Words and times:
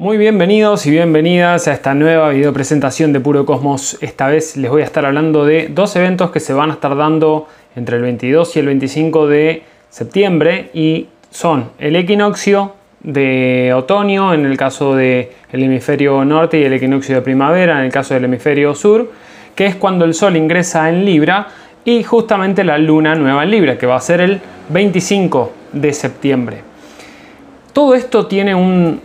Muy 0.00 0.16
bienvenidos 0.16 0.86
y 0.86 0.92
bienvenidas 0.92 1.66
a 1.66 1.72
esta 1.72 1.92
nueva 1.92 2.28
video 2.28 2.52
presentación 2.52 3.12
de 3.12 3.18
Puro 3.18 3.44
Cosmos. 3.44 3.98
Esta 4.00 4.28
vez 4.28 4.56
les 4.56 4.70
voy 4.70 4.82
a 4.82 4.84
estar 4.84 5.04
hablando 5.04 5.44
de 5.44 5.66
dos 5.74 5.96
eventos 5.96 6.30
que 6.30 6.38
se 6.38 6.52
van 6.52 6.70
a 6.70 6.74
estar 6.74 6.96
dando 6.96 7.48
entre 7.74 7.96
el 7.96 8.02
22 8.02 8.54
y 8.54 8.60
el 8.60 8.66
25 8.66 9.26
de 9.26 9.64
septiembre 9.90 10.70
y 10.72 11.08
son 11.32 11.70
el 11.80 11.96
equinoccio 11.96 12.74
de 13.00 13.72
otoño 13.74 14.34
en 14.34 14.46
el 14.46 14.56
caso 14.56 14.94
del 14.94 15.30
hemisferio 15.50 16.24
norte 16.24 16.60
y 16.60 16.62
el 16.62 16.74
equinoccio 16.74 17.16
de 17.16 17.22
primavera 17.22 17.80
en 17.80 17.86
el 17.86 17.92
caso 17.92 18.14
del 18.14 18.26
hemisferio 18.26 18.76
sur, 18.76 19.10
que 19.56 19.66
es 19.66 19.74
cuando 19.74 20.04
el 20.04 20.14
Sol 20.14 20.36
ingresa 20.36 20.88
en 20.88 21.04
Libra 21.04 21.48
y 21.84 22.04
justamente 22.04 22.62
la 22.62 22.78
luna 22.78 23.16
nueva 23.16 23.42
en 23.42 23.50
Libra, 23.50 23.76
que 23.76 23.86
va 23.86 23.96
a 23.96 24.00
ser 24.00 24.20
el 24.20 24.40
25 24.68 25.52
de 25.72 25.92
septiembre. 25.92 26.68
Todo 27.72 27.94
esto 27.94 28.26
tiene 28.26 28.54
un, 28.54 29.00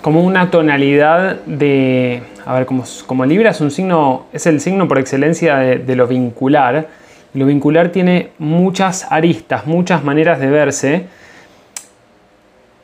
como 0.00 0.22
una 0.22 0.50
tonalidad 0.50 1.40
de, 1.46 2.22
a 2.46 2.54
ver, 2.54 2.66
como, 2.66 2.84
como 3.06 3.24
Libra 3.26 3.50
es 3.50 3.60
un 3.60 3.70
signo, 3.70 4.26
es 4.32 4.46
el 4.46 4.60
signo 4.60 4.88
por 4.88 4.98
excelencia 4.98 5.56
de, 5.56 5.96
lo 5.96 6.06
vincular. 6.06 6.88
Lo 7.34 7.46
vincular 7.46 7.90
tiene 7.90 8.30
muchas 8.38 9.10
aristas, 9.10 9.66
muchas 9.66 10.02
maneras 10.02 10.40
de 10.40 10.50
verse. 10.50 11.06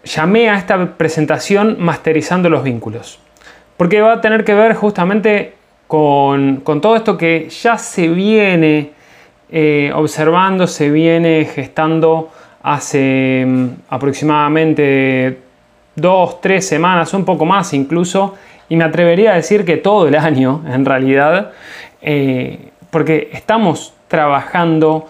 Llamé 0.04 0.48
a 0.48 0.56
esta 0.56 0.96
presentación 0.96 1.76
Masterizando 1.80 2.48
los 2.48 2.62
vínculos, 2.62 3.18
porque 3.76 4.00
va 4.00 4.14
a 4.14 4.20
tener 4.20 4.44
que 4.44 4.54
ver 4.54 4.74
justamente 4.74 5.54
con, 5.86 6.62
todo 6.80 6.96
esto 6.96 7.16
que 7.16 7.48
ya 7.48 7.78
se 7.78 8.08
viene 8.08 8.92
eh, 9.50 9.90
observando, 9.94 10.66
se 10.66 10.90
viene 10.90 11.44
gestando 11.44 12.30
hace 12.62 13.44
mm, 13.46 13.68
aproximadamente 13.90 15.45
dos, 15.96 16.40
tres 16.40 16.68
semanas, 16.68 17.12
un 17.14 17.24
poco 17.24 17.44
más 17.44 17.72
incluso, 17.72 18.34
y 18.68 18.76
me 18.76 18.84
atrevería 18.84 19.32
a 19.32 19.36
decir 19.36 19.64
que 19.64 19.76
todo 19.78 20.06
el 20.06 20.14
año 20.14 20.62
en 20.68 20.84
realidad, 20.84 21.52
eh, 22.02 22.70
porque 22.90 23.30
estamos 23.32 23.94
trabajando 24.08 25.08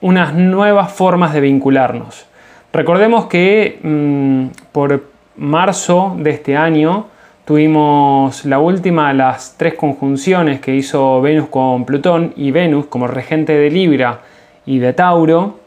unas 0.00 0.34
nuevas 0.34 0.92
formas 0.92 1.32
de 1.32 1.40
vincularnos. 1.40 2.26
Recordemos 2.72 3.26
que 3.26 3.78
mm, 3.82 4.70
por 4.72 5.04
marzo 5.36 6.14
de 6.18 6.30
este 6.30 6.56
año 6.56 7.06
tuvimos 7.44 8.44
la 8.44 8.58
última 8.58 9.08
de 9.08 9.14
las 9.14 9.56
tres 9.56 9.74
conjunciones 9.74 10.60
que 10.60 10.74
hizo 10.74 11.20
Venus 11.22 11.48
con 11.48 11.84
Plutón 11.84 12.32
y 12.36 12.50
Venus 12.50 12.86
como 12.86 13.06
regente 13.06 13.56
de 13.56 13.70
Libra 13.70 14.20
y 14.66 14.78
de 14.78 14.92
Tauro 14.92 15.65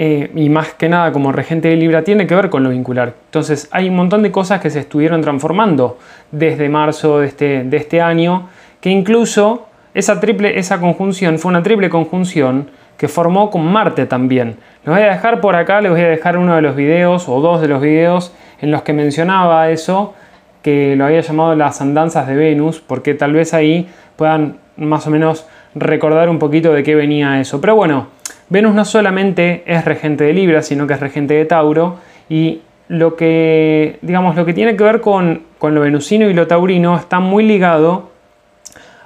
eh, 0.00 0.30
y 0.36 0.48
más 0.48 0.74
que 0.74 0.88
nada 0.88 1.10
como 1.10 1.32
regente 1.32 1.66
de 1.66 1.74
Libra, 1.74 2.04
tiene 2.04 2.28
que 2.28 2.34
ver 2.36 2.50
con 2.50 2.62
lo 2.62 2.70
vincular. 2.70 3.14
Entonces 3.24 3.68
hay 3.72 3.88
un 3.88 3.96
montón 3.96 4.22
de 4.22 4.30
cosas 4.30 4.60
que 4.60 4.70
se 4.70 4.78
estuvieron 4.78 5.22
transformando 5.22 5.98
desde 6.30 6.68
marzo 6.68 7.18
de 7.18 7.26
este, 7.26 7.64
de 7.64 7.76
este 7.76 8.00
año, 8.00 8.48
que 8.80 8.90
incluso 8.90 9.66
esa, 9.94 10.20
triple, 10.20 10.56
esa 10.56 10.78
conjunción 10.78 11.40
fue 11.40 11.48
una 11.50 11.64
triple 11.64 11.90
conjunción 11.90 12.70
que 12.96 13.08
formó 13.08 13.50
con 13.50 13.66
Marte 13.66 14.06
también. 14.06 14.54
Lo 14.84 14.92
voy 14.92 15.02
a 15.02 15.06
dejar 15.06 15.40
por 15.40 15.56
acá, 15.56 15.80
les 15.80 15.90
voy 15.90 16.02
a 16.02 16.08
dejar 16.08 16.38
uno 16.38 16.54
de 16.54 16.62
los 16.62 16.76
videos 16.76 17.28
o 17.28 17.40
dos 17.40 17.60
de 17.60 17.66
los 17.66 17.82
videos 17.82 18.32
en 18.60 18.70
los 18.70 18.82
que 18.82 18.92
mencionaba 18.92 19.68
eso, 19.70 20.14
que 20.62 20.94
lo 20.94 21.06
había 21.06 21.22
llamado 21.22 21.56
las 21.56 21.80
andanzas 21.80 22.28
de 22.28 22.36
Venus, 22.36 22.80
porque 22.80 23.14
tal 23.14 23.32
vez 23.32 23.52
ahí 23.52 23.88
puedan 24.14 24.58
más 24.76 25.08
o 25.08 25.10
menos 25.10 25.44
recordar 25.74 26.28
un 26.28 26.38
poquito 26.38 26.72
de 26.72 26.84
qué 26.84 26.94
venía 26.94 27.40
eso. 27.40 27.60
Pero 27.60 27.74
bueno, 27.74 28.06
Venus 28.50 28.74
no 28.74 28.84
solamente 28.84 29.62
es 29.66 29.84
regente 29.84 30.24
de 30.24 30.32
Libra, 30.32 30.62
sino 30.62 30.86
que 30.86 30.94
es 30.94 31.00
regente 31.00 31.34
de 31.34 31.44
Tauro 31.44 31.96
y 32.28 32.62
lo 32.88 33.16
que, 33.16 33.98
digamos, 34.00 34.34
lo 34.36 34.44
que 34.46 34.54
tiene 34.54 34.74
que 34.76 34.84
ver 34.84 35.00
con, 35.00 35.42
lo 35.60 35.80
venusino 35.80 36.28
y 36.28 36.34
lo 36.34 36.46
taurino 36.46 36.96
está 36.96 37.20
muy 37.20 37.44
ligado 37.44 38.10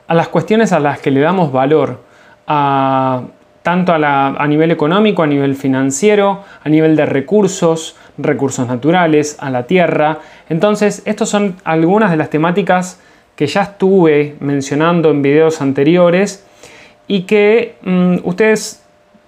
a 0.06 0.14
las 0.14 0.28
cuestiones 0.28 0.72
a 0.72 0.80
las 0.80 1.00
que 1.00 1.10
le 1.10 1.20
damos 1.20 1.52
valor, 1.52 2.00
tanto 2.46 3.92
a, 3.92 4.26
a 4.28 4.46
nivel 4.46 4.70
económico, 4.70 5.22
a 5.22 5.26
nivel 5.26 5.56
financiero, 5.56 6.44
a 6.62 6.68
nivel 6.68 6.94
de 6.94 7.06
recursos, 7.06 7.96
recursos 8.18 8.66
naturales, 8.68 9.36
a 9.40 9.50
la 9.50 9.64
tierra. 9.64 10.18
Entonces, 10.48 11.02
estas 11.04 11.28
son 11.28 11.56
algunas 11.64 12.10
de 12.10 12.16
las 12.16 12.30
temáticas 12.30 13.00
que 13.34 13.46
ya 13.46 13.62
estuve 13.62 14.36
mencionando 14.40 15.10
en 15.10 15.22
videos 15.22 15.60
anteriores 15.60 16.46
y 17.08 17.22
que 17.22 17.76
mm, 17.82 18.16
ustedes 18.24 18.81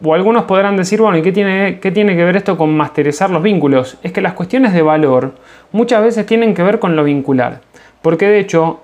o 0.04 0.14
algunos 0.14 0.44
podrán 0.44 0.76
decir, 0.76 1.00
bueno, 1.00 1.16
¿y 1.16 1.22
qué 1.22 1.32
tiene, 1.32 1.78
qué 1.80 1.90
tiene 1.90 2.14
que 2.14 2.24
ver 2.24 2.36
esto 2.36 2.56
con 2.58 2.76
masterizar 2.76 3.30
los 3.30 3.42
vínculos? 3.42 3.98
Es 4.02 4.12
que 4.12 4.20
las 4.20 4.34
cuestiones 4.34 4.72
de 4.72 4.82
valor 4.82 5.34
muchas 5.72 6.02
veces 6.02 6.26
tienen 6.26 6.54
que 6.54 6.62
ver 6.62 6.78
con 6.78 6.94
lo 6.94 7.04
vincular. 7.04 7.60
Porque 8.02 8.26
de 8.26 8.38
hecho, 8.38 8.80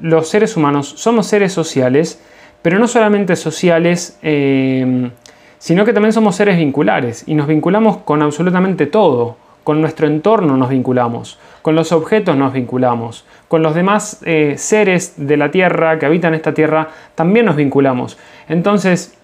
los 0.00 0.28
seres 0.28 0.56
humanos 0.56 0.94
somos 0.96 1.26
seres 1.26 1.52
sociales, 1.52 2.20
pero 2.62 2.78
no 2.78 2.88
solamente 2.88 3.36
sociales, 3.36 4.18
eh, 4.22 5.10
sino 5.58 5.84
que 5.84 5.92
también 5.92 6.12
somos 6.12 6.36
seres 6.36 6.58
vinculares 6.58 7.24
y 7.26 7.34
nos 7.34 7.46
vinculamos 7.46 7.98
con 7.98 8.22
absolutamente 8.22 8.86
todo. 8.86 9.36
Con 9.62 9.80
nuestro 9.80 10.06
entorno 10.06 10.58
nos 10.58 10.68
vinculamos, 10.68 11.38
con 11.62 11.74
los 11.74 11.90
objetos 11.90 12.36
nos 12.36 12.52
vinculamos, 12.52 13.24
con 13.48 13.62
los 13.62 13.74
demás 13.74 14.20
eh, 14.26 14.56
seres 14.58 15.14
de 15.16 15.38
la 15.38 15.50
Tierra 15.50 15.98
que 15.98 16.04
habitan 16.04 16.34
esta 16.34 16.52
Tierra 16.52 16.88
también 17.14 17.46
nos 17.46 17.56
vinculamos. 17.56 18.18
Entonces, 18.46 19.16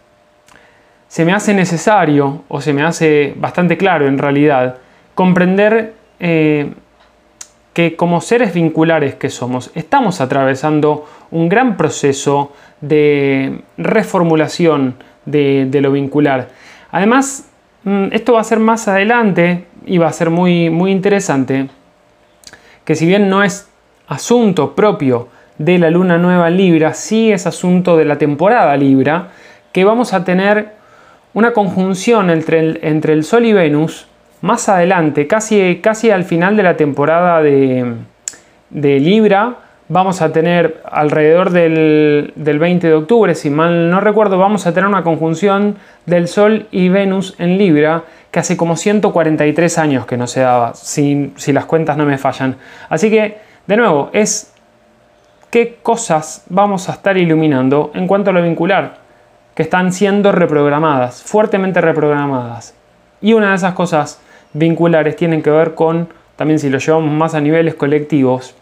se 1.11 1.25
me 1.25 1.33
hace 1.33 1.55
necesario, 1.55 2.45
o 2.47 2.61
se 2.61 2.73
me 2.73 2.85
hace 2.85 3.35
bastante 3.37 3.77
claro 3.77 4.07
en 4.07 4.17
realidad, 4.17 4.77
comprender 5.17 5.95
eh, 6.21 6.73
que 7.73 7.97
como 7.97 8.21
seres 8.21 8.55
vinculares 8.55 9.17
que 9.17 9.29
somos, 9.29 9.73
estamos 9.75 10.21
atravesando 10.21 11.09
un 11.33 11.49
gran 11.49 11.77
proceso 11.77 12.53
de 12.81 13.63
reformulación 13.77 14.95
de, 15.27 15.69
lo 15.83 15.91
vincular. 15.91 16.51
Además, 16.93 17.51
mm, 17.83 18.13
esto 18.13 18.35
va 18.35 18.43
a 18.43 18.45
ser 18.45 18.61
más 18.61 18.87
adelante 18.87 19.65
y 19.87 19.99
va 19.99 20.07
a 20.07 20.13
ser 20.13 20.31
muy, 20.31 20.71
muy 20.71 20.93
interesante, 20.93 21.71
que 22.85 22.95
si 22.95 23.05
bien 23.05 23.29
no 23.29 23.43
es 23.43 23.69
asunto 24.07 24.77
propio 24.77 25.27
de 25.59 25.77
la 25.81 25.91
luna 25.91 26.19
nueva 26.19 26.51
Libra, 26.51 26.95
sí 26.95 27.33
es 27.33 27.49
asunto 27.49 27.97
de 27.97 28.05
la 28.05 28.17
temporada 28.17 28.77
Libra, 28.77 29.31
que 29.73 29.83
vamos 29.83 30.13
a 30.13 30.23
tener 30.23 30.79
una 31.35 31.53
conjunción 31.53 32.31
entre 32.31 32.59
el, 33.13 33.25
Sol 33.25 33.47
y 33.47 33.53
Venus 33.53 34.07
más 34.41 34.69
adelante, 34.69 35.27
casi, 35.27 35.81
casi 35.83 36.11
al 36.11 36.25
final 36.25 36.57
de 36.57 36.63
la 36.63 36.77
temporada 36.77 37.43
de, 37.43 37.97
Libra, 38.71 39.57
vamos 39.89 40.23
a 40.23 40.33
tener 40.33 40.83
alrededor 40.91 41.51
del, 41.51 42.33
20 42.37 42.87
de 42.87 42.95
octubre, 42.95 43.35
si 43.35 43.51
mal 43.51 43.91
no 43.91 44.01
recuerdo, 44.01 44.39
vamos 44.39 44.67
a 44.67 44.73
tener 44.73 44.89
una 44.89 45.03
conjunción 45.03 45.77
del 46.07 46.27
Sol 46.27 46.67
y 46.71 46.89
Venus 46.89 47.35
en 47.39 47.59
Libra 47.59 48.05
que 48.31 48.39
hace 48.39 48.57
como 48.57 48.77
143 48.77 49.79
años 49.79 50.07
que 50.07 50.17
no 50.17 50.27
se 50.27 50.41
daba, 50.41 50.75
si, 50.75 51.33
si 51.37 51.53
las 51.53 51.65
cuentas 51.65 51.97
no 51.97 52.07
me 52.07 52.17
fallan. 52.17 52.57
Así 52.89 53.11
que, 53.11 53.39
de 53.67 53.77
nuevo, 53.77 54.11
es 54.13 54.53
qué 55.51 55.79
cosas 55.83 56.45
vamos 56.49 56.89
a 56.89 56.93
estar 56.93 57.17
iluminando 57.17 57.91
en 57.95 58.07
cuanto 58.07 58.31
a 58.31 58.33
lo 58.33 58.43
vincular 58.43 59.10
que 59.55 59.63
están 59.63 59.93
siendo 59.93 60.33
reprogramadas, 60.33 61.23
fuertemente 61.23 61.81
reprogramadas. 61.81 62.75
Y 63.21 63.33
una 63.33 63.51
de 63.51 63.57
esas 63.57 63.75
cosas 63.75 64.21
vinculares 64.53 65.17
tienen 65.17 65.43
que 65.43 65.51
ver 65.51 65.75
con, 65.75 66.09
también 66.37 66.59
si 66.59 66.71
lo 66.71 66.79
llevamos 66.79 67.13
más 67.13 67.35
a 67.35 67.41
niveles 67.41 67.75
colectivos, 67.75 68.55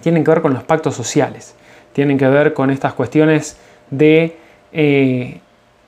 tienen 0.00 0.24
que 0.24 0.30
ver 0.30 0.42
con 0.42 0.54
los 0.54 0.62
pactos 0.62 0.94
sociales, 0.94 1.54
tienen 1.92 2.18
que 2.18 2.28
ver 2.28 2.52
con 2.52 2.70
estas 2.70 2.92
cuestiones 2.94 3.58
de, 3.90 4.36
eh, 4.72 5.40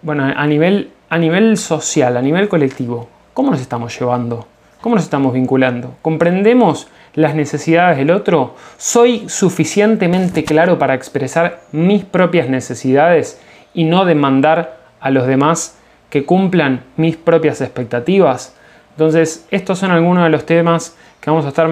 bueno, 0.03 0.25
a 0.25 0.47
nivel, 0.47 0.91
a 1.09 1.19
nivel 1.19 1.57
social, 1.57 2.17
a 2.17 2.23
nivel 2.23 2.49
colectivo, 2.49 3.09
¿cómo 3.35 3.51
nos 3.51 3.61
estamos 3.61 3.99
llevando? 3.99 4.47
¿Cómo 4.81 4.95
nos 4.95 5.05
estamos 5.05 5.33
vinculando? 5.33 5.97
¿Comprendemos 6.01 6.87
las 7.15 7.35
necesidades 7.35 7.99
del 7.99 8.11
otro? 8.11 8.55
¿Soy 8.77 9.29
suficientemente 9.29 10.45
claro 10.45 10.79
para 10.79 10.95
expresar 10.95 11.61
mis 11.73 12.05
propias 12.05 12.49
necesidades 12.49 13.41
y 13.77 13.85
no 13.85 14.05
demandar 14.07 14.79
a 14.99 15.11
los 15.11 15.29
demás 15.29 15.79
que 16.11 16.25
cumplan 16.25 16.81
mis 16.97 17.17
propias 17.17 17.61
expectativas. 17.61 18.57
Entonces, 18.93 19.47
estos 19.51 19.79
son 19.79 19.91
algunos 19.91 20.25
de 20.25 20.31
los 20.31 20.47
temas 20.47 20.97
que 21.21 21.31
vamos 21.31 21.45
a 21.45 21.49
estar 21.49 21.69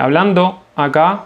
hablando 0.00 0.62
acá, 0.76 1.24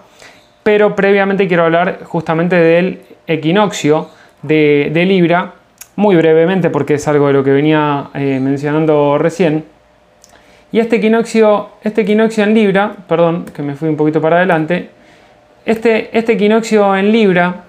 pero 0.62 0.97
previamente 0.97 1.47
quiero 1.47 1.65
hablar 1.65 2.00
justamente 2.05 2.56
del 2.56 3.03
equinoccio 3.26 4.09
de, 4.43 5.05
Libra, 5.06 5.53
muy 5.97 6.17
brevemente 6.17 6.71
porque 6.71 6.94
es 6.94 7.06
algo 7.06 7.26
de 7.26 7.35
lo 7.35 7.44
que 7.44 7.50
venía 7.50 8.09
eh, 8.15 8.41
mencionando 8.41 9.19
recién. 9.19 9.67
Y 10.73 10.81
este 10.81 10.97
equinoccio, 10.97 11.69
este 11.82 12.00
equinoccio 12.00 12.44
en 12.44 12.55
Libra, 12.55 12.94
perdón, 13.06 13.44
que 13.55 13.62
me 13.62 13.75
fui 13.75 13.91
un 13.91 13.97
poquito 13.97 14.23
para 14.23 14.38
adelante, 14.38 14.88
este, 15.67 16.17
este 16.17 16.32
equinoccio 16.32 16.97
en 16.97 17.12
Libra 17.12 17.63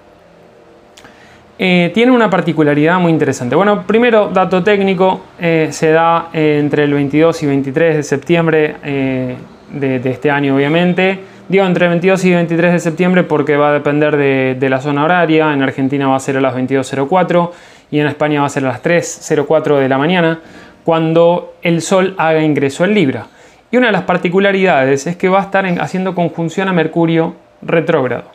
eh, 1.58 1.90
tiene 1.94 2.12
una 2.12 2.28
particularidad 2.28 2.98
muy 2.98 3.10
interesante. 3.10 3.56
Bueno, 3.56 3.84
primero, 3.86 4.28
dato 4.28 4.62
técnico, 4.62 5.22
eh, 5.38 5.68
se 5.70 5.90
da 5.90 6.28
entre 6.32 6.84
el 6.84 6.92
22 6.92 7.42
y 7.42 7.46
23 7.46 7.96
de 7.96 8.02
septiembre 8.02 8.76
eh, 8.84 9.36
de, 9.72 10.10
este 10.10 10.30
año, 10.30 10.56
obviamente. 10.56 11.18
Digo 11.48 11.64
entre 11.64 11.88
22 11.88 12.24
y 12.24 12.34
23 12.34 12.72
de 12.72 12.78
septiembre 12.80 13.22
porque 13.22 13.56
va 13.56 13.70
a 13.70 13.72
depender 13.72 14.16
de, 14.16 14.56
de 14.58 14.68
la 14.68 14.80
zona 14.80 15.04
horaria. 15.04 15.52
En 15.52 15.62
Argentina 15.62 16.08
va 16.08 16.16
a 16.16 16.20
ser 16.20 16.36
a 16.36 16.40
las 16.40 16.54
22.04 16.54 17.50
y 17.90 18.00
en 18.00 18.06
España 18.08 18.40
va 18.40 18.46
a 18.46 18.50
ser 18.50 18.64
a 18.64 18.68
las 18.68 18.82
3.04 18.82 19.78
de 19.78 19.88
la 19.88 19.96
mañana 19.96 20.40
cuando 20.84 21.54
el 21.62 21.82
Sol 21.82 22.14
haga 22.18 22.42
ingreso 22.42 22.84
en 22.84 22.94
Libra. 22.94 23.26
Y 23.70 23.76
una 23.76 23.86
de 23.86 23.92
las 23.92 24.02
particularidades 24.02 25.06
es 25.06 25.16
que 25.16 25.28
va 25.28 25.40
a 25.40 25.42
estar 25.42 25.66
haciendo 25.80 26.14
conjunción 26.14 26.68
a 26.68 26.72
Mercurio 26.72 27.34
retrógrado. 27.62 28.30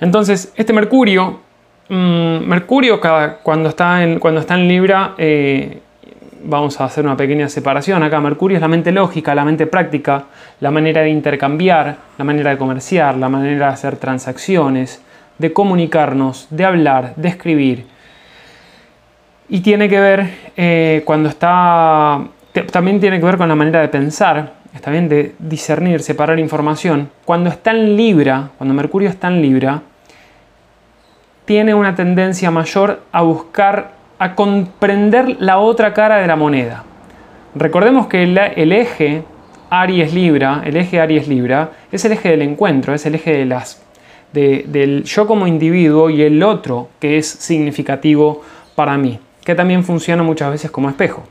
Entonces, 0.00 0.52
este 0.56 0.72
Mercurio, 0.72 1.40
mm, 1.94 2.46
Mercurio 2.46 3.00
cuando, 3.42 3.68
está 3.68 4.02
en, 4.02 4.18
cuando 4.18 4.40
está 4.40 4.54
en 4.54 4.68
Libra, 4.68 5.14
eh, 5.18 5.78
vamos 6.44 6.80
a 6.80 6.84
hacer 6.84 7.04
una 7.04 7.16
pequeña 7.16 7.48
separación 7.48 8.02
acá. 8.02 8.20
Mercurio 8.20 8.56
es 8.56 8.60
la 8.60 8.68
mente 8.68 8.92
lógica, 8.92 9.34
la 9.34 9.44
mente 9.44 9.66
práctica, 9.66 10.24
la 10.60 10.70
manera 10.70 11.02
de 11.02 11.10
intercambiar, 11.10 11.96
la 12.18 12.24
manera 12.24 12.50
de 12.50 12.58
comerciar, 12.58 13.16
la 13.16 13.28
manera 13.28 13.66
de 13.66 13.72
hacer 13.72 13.96
transacciones, 13.96 15.02
de 15.38 15.52
comunicarnos, 15.52 16.46
de 16.50 16.64
hablar, 16.64 17.14
de 17.16 17.28
escribir. 17.28 17.86
Y 19.48 19.60
tiene 19.60 19.88
que 19.88 20.00
ver 20.00 20.30
eh, 20.56 21.02
cuando 21.04 21.28
está 21.28 22.22
también 22.70 23.00
tiene 23.00 23.18
que 23.18 23.24
ver 23.24 23.38
con 23.38 23.48
la 23.48 23.54
manera 23.54 23.80
de 23.80 23.88
pensar, 23.88 24.52
está 24.74 24.90
bien, 24.90 25.08
de 25.08 25.34
discernir, 25.38 26.02
separar 26.02 26.38
información. 26.38 27.10
Cuando 27.24 27.48
está 27.48 27.70
en 27.70 27.96
Libra, 27.96 28.50
cuando 28.58 28.74
Mercurio 28.74 29.08
está 29.08 29.28
en 29.28 29.40
Libra, 29.40 29.82
tiene 31.52 31.74
una 31.74 31.94
tendencia 31.94 32.50
mayor 32.50 33.02
a 33.12 33.20
buscar, 33.20 33.92
a 34.18 34.34
comprender 34.34 35.36
la 35.38 35.58
otra 35.58 35.92
cara 35.92 36.16
de 36.16 36.26
la 36.26 36.34
moneda. 36.34 36.82
Recordemos 37.54 38.06
que 38.06 38.22
el, 38.22 38.72
eje 38.72 39.22
Aries-Libra, 39.68 40.62
el 40.64 40.78
eje 40.78 40.98
Aries-Libra, 40.98 41.72
es 41.92 42.06
el 42.06 42.12
eje 42.12 42.30
del 42.30 42.40
encuentro, 42.40 42.94
es 42.94 43.04
el 43.04 43.16
eje 43.16 43.36
de 43.36 43.44
las, 43.44 43.82
del 44.32 45.04
yo 45.04 45.26
como 45.26 45.46
individuo 45.46 46.08
y 46.08 46.22
el 46.22 46.42
otro 46.42 46.88
que 46.98 47.18
es 47.18 47.28
significativo 47.28 48.40
para 48.74 48.96
mí, 48.96 49.18
que 49.44 49.54
también 49.54 49.84
funciona 49.84 50.22
muchas 50.22 50.52
veces 50.52 50.70
como 50.70 50.88
espejo. 50.88 51.22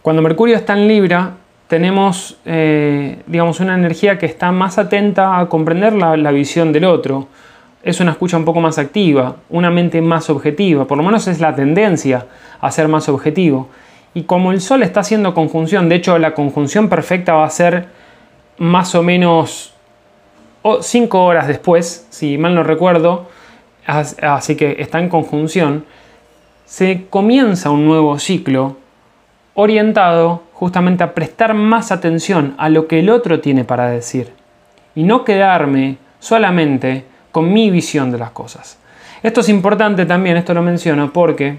Cuando 0.00 0.22
Mercurio 0.22 0.54
está 0.54 0.74
en 0.74 0.86
Libra, 0.86 1.32
tenemos 1.66 2.38
eh, 2.44 3.18
digamos, 3.26 3.58
una 3.58 3.74
energía 3.74 4.16
que 4.16 4.26
está 4.26 4.52
más 4.52 4.78
atenta 4.78 5.40
a 5.40 5.48
comprender 5.48 5.92
la, 5.92 6.30
visión 6.30 6.72
del 6.72 6.84
otro. 6.84 7.26
Es 7.82 8.00
una 8.00 8.12
escucha 8.12 8.36
un 8.36 8.44
poco 8.44 8.60
más 8.60 8.78
activa, 8.78 9.36
una 9.48 9.70
mente 9.70 10.00
más 10.02 10.28
objetiva, 10.30 10.86
por 10.86 10.98
lo 10.98 11.04
menos 11.04 11.28
es 11.28 11.40
la 11.40 11.54
tendencia 11.54 12.26
a 12.60 12.70
ser 12.70 12.88
más 12.88 13.08
objetivo. 13.08 13.68
Y 14.14 14.22
como 14.22 14.50
el 14.50 14.60
Sol 14.60 14.82
está 14.82 15.00
haciendo 15.00 15.34
conjunción, 15.34 15.88
de 15.88 15.96
hecho 15.96 16.18
la 16.18 16.34
conjunción 16.34 16.88
perfecta 16.88 17.34
va 17.34 17.44
a 17.44 17.50
ser 17.50 17.86
más 18.58 18.94
o 18.94 19.02
menos 19.02 19.74
5 20.80 21.24
horas 21.24 21.46
después, 21.46 22.06
si 22.10 22.38
mal 22.38 22.54
no 22.54 22.62
recuerdo, 22.62 23.28
así 23.86 24.56
que 24.56 24.76
está 24.78 24.98
en 24.98 25.08
conjunción, 25.08 25.84
se 26.64 27.06
comienza 27.08 27.70
un 27.70 27.86
nuevo 27.86 28.18
ciclo 28.18 28.76
orientado 29.54 30.42
justamente 30.52 31.04
a 31.04 31.14
prestar 31.14 31.54
más 31.54 31.92
atención 31.92 32.54
a 32.58 32.68
lo 32.68 32.88
que 32.88 32.98
el 32.98 33.10
otro 33.10 33.40
tiene 33.40 33.64
para 33.64 33.88
decir 33.88 34.32
y 34.94 35.04
no 35.04 35.24
quedarme 35.24 35.98
solamente 36.18 37.04
con 37.36 37.52
mi 37.52 37.70
visión 37.70 38.10
de 38.10 38.16
las 38.16 38.30
cosas. 38.30 38.78
Esto 39.22 39.42
es 39.42 39.50
importante 39.50 40.06
también, 40.06 40.38
esto 40.38 40.54
lo 40.54 40.62
menciono 40.62 41.12
porque 41.12 41.58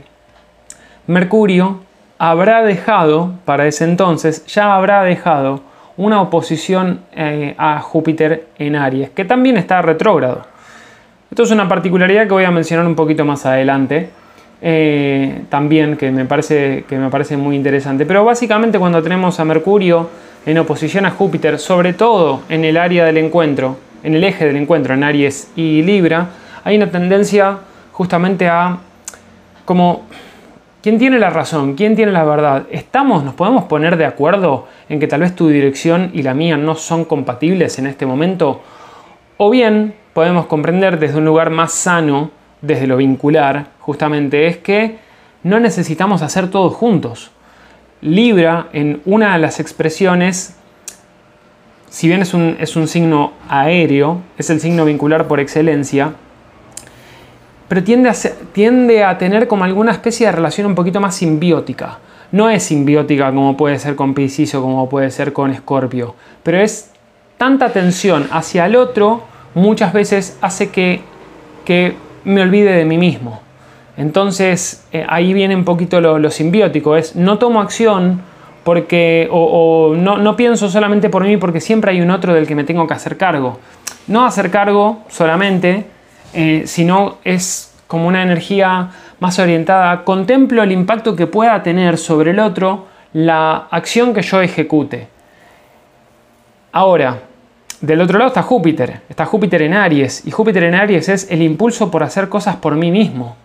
Mercurio 1.05 1.81
habrá 2.17 2.63
dejado, 2.63 3.35
para 3.45 3.67
ese 3.67 3.83
entonces, 3.83 4.43
ya 4.47 4.75
habrá 4.75 5.03
dejado 5.03 5.61
una 5.95 6.19
oposición 6.19 7.01
eh, 7.13 7.53
a 7.59 7.79
Júpiter 7.79 8.47
en 8.57 8.75
Aries, 8.75 9.11
que 9.11 9.23
también 9.23 9.55
está 9.57 9.83
retrógrado. 9.83 10.47
Esto 11.29 11.43
es 11.43 11.51
una 11.51 11.67
particularidad 11.67 12.23
que 12.23 12.33
voy 12.33 12.45
a 12.45 12.49
mencionar 12.49 12.87
un 12.87 12.95
poquito 12.95 13.23
más 13.23 13.45
adelante, 13.45 14.09
eh, 14.63 15.43
también 15.47 15.95
que 15.95 16.09
me, 16.09 16.25
parece, 16.25 16.85
que 16.89 16.97
me 16.97 17.11
parece 17.11 17.37
muy 17.37 17.55
interesante. 17.55 18.07
Pero 18.07 18.25
básicamente 18.25 18.79
cuando 18.79 19.03
tenemos 19.03 19.39
a 19.39 19.45
Mercurio 19.45 20.09
en 20.43 20.57
oposición 20.57 21.05
a 21.05 21.11
Júpiter, 21.11 21.59
sobre 21.59 21.93
todo 21.93 22.41
en 22.49 22.65
el 22.65 22.77
área 22.77 23.05
del 23.05 23.17
encuentro, 23.17 23.85
en 24.03 24.15
el 24.15 24.23
eje 24.23 24.45
del 24.45 24.57
encuentro, 24.57 24.93
en 24.93 25.03
Aries 25.03 25.51
y 25.55 25.81
Libra, 25.81 26.27
hay 26.63 26.77
una 26.77 26.89
tendencia 26.91 27.57
justamente 27.91 28.47
a 28.47 28.77
como 29.65 30.05
¿Quién 30.87 30.99
tiene 30.99 31.19
la 31.19 31.29
razón? 31.29 31.73
¿Quién 31.73 31.97
tiene 31.97 32.13
la 32.13 32.23
verdad? 32.23 32.67
¿Estamos, 32.71 33.21
nos 33.23 33.33
podemos 33.33 33.65
poner 33.65 33.97
de 33.97 34.05
acuerdo 34.05 34.67
en 34.87 35.01
que 35.01 35.07
tal 35.07 35.19
vez 35.19 35.35
tu 35.35 35.49
dirección 35.49 36.11
y 36.13 36.21
la 36.21 36.33
mía 36.33 36.55
no 36.55 36.75
son 36.75 37.03
compatibles 37.03 37.77
en 37.77 37.87
este 37.87 38.05
momento? 38.05 38.61
O 39.35 39.49
bien 39.49 39.95
podemos 40.13 40.45
comprender 40.45 40.97
desde 40.97 41.17
un 41.17 41.25
lugar 41.25 41.49
más 41.49 41.73
sano 41.73 42.31
desde 42.61 42.87
lo 42.87 42.95
vincular, 42.95 43.65
justamente, 43.79 44.47
es 44.47 44.59
que 44.59 44.99
no 45.43 45.59
necesitamos 45.59 46.21
hacer 46.21 46.49
todo 46.49 46.69
juntos. 46.69 47.31
Libra, 47.99 48.67
en 48.71 49.01
una 49.03 49.33
de 49.33 49.39
las 49.39 49.59
expresiones, 49.59 50.57
si 51.89 52.07
bien 52.07 52.21
es 52.21 52.33
un, 52.33 52.57
es 52.59 52.75
un 52.75 52.87
signo 52.87 53.33
aéreo, 53.49 54.21
es 54.37 54.49
el 54.49 54.59
signo 54.59 54.85
vincular 54.85 55.27
por 55.27 55.39
excelencia, 55.39 56.13
pero 57.67 57.83
tiende 57.83 58.09
a, 58.09 58.13
tiende 58.53 59.03
a 59.03 59.17
tener 59.17 59.47
como 59.47 59.63
alguna 59.63 59.91
especie 59.91 60.27
de 60.27 60.31
relación 60.31 60.67
un 60.67 60.75
poquito 60.75 60.99
más 60.99 61.15
simbiótica. 61.15 61.99
No 62.31 62.49
es 62.49 62.63
simbiótica 62.63 63.31
como 63.31 63.55
puede 63.55 63.79
ser 63.79 63.95
con 63.95 64.13
Piscis 64.13 64.53
o 64.55 64.61
como 64.61 64.89
puede 64.89 65.11
ser 65.11 65.33
con 65.33 65.51
Escorpio, 65.51 66.15
pero 66.43 66.59
es 66.59 66.91
tanta 67.37 67.71
tensión 67.71 68.27
hacia 68.31 68.65
el 68.65 68.75
otro 68.75 69.23
muchas 69.53 69.93
veces 69.93 70.37
hace 70.41 70.69
que, 70.69 71.01
que 71.65 71.95
me 72.23 72.41
olvide 72.41 72.71
de 72.71 72.85
mí 72.85 72.97
mismo. 72.97 73.41
Entonces 73.97 74.83
eh, 74.91 75.05
ahí 75.09 75.33
viene 75.33 75.55
un 75.55 75.65
poquito 75.65 75.99
lo, 75.99 76.29
simbiótico, 76.29 76.95
es 76.95 77.15
no 77.15 77.39
tomo 77.39 77.61
acción 77.61 78.21
porque, 78.67 79.29
o, 79.31 79.93
no, 79.95 80.35
pienso 80.35 80.67
solamente 80.67 81.09
por 81.09 81.23
mí 81.23 81.37
porque 81.37 81.61
siempre 81.61 81.91
hay 81.91 82.01
un 82.01 82.11
otro 82.11 82.33
del 82.33 82.45
que 82.45 82.53
me 82.53 82.65
tengo 82.65 82.85
que 82.85 82.95
hacer 82.95 83.15
cargo. 83.15 83.59
No 84.07 84.25
hacer 84.25 84.51
cargo 84.51 85.03
solamente, 85.07 85.85
eh, 86.33 86.63
sino 86.65 87.19
es 87.23 87.73
como 87.87 88.09
una 88.09 88.21
energía 88.21 88.89
más 89.21 89.39
orientada, 89.39 90.03
contemplo 90.03 90.63
el 90.63 90.73
impacto 90.73 91.15
que 91.15 91.27
pueda 91.27 91.63
tener 91.63 91.97
sobre 91.97 92.31
el 92.31 92.39
otro 92.39 92.87
la 93.13 93.69
acción 93.71 94.13
que 94.13 94.21
yo 94.21 94.41
ejecute. 94.41 95.07
Ahora, 96.73 97.21
del 97.79 98.01
otro 98.01 98.17
lado 98.17 98.27
está 98.27 98.43
Júpiter, 98.43 98.99
está 99.07 99.23
Júpiter 99.23 99.61
en 99.61 99.75
Aries, 99.75 100.27
y 100.27 100.31
Júpiter 100.31 100.65
en 100.65 100.75
Aries 100.75 101.07
es 101.07 101.31
el 101.31 101.41
impulso 101.41 101.89
por 101.89 102.03
hacer 102.03 102.27
cosas 102.27 102.57
por 102.57 102.75
mí 102.75 102.91
mismo. 102.91 103.37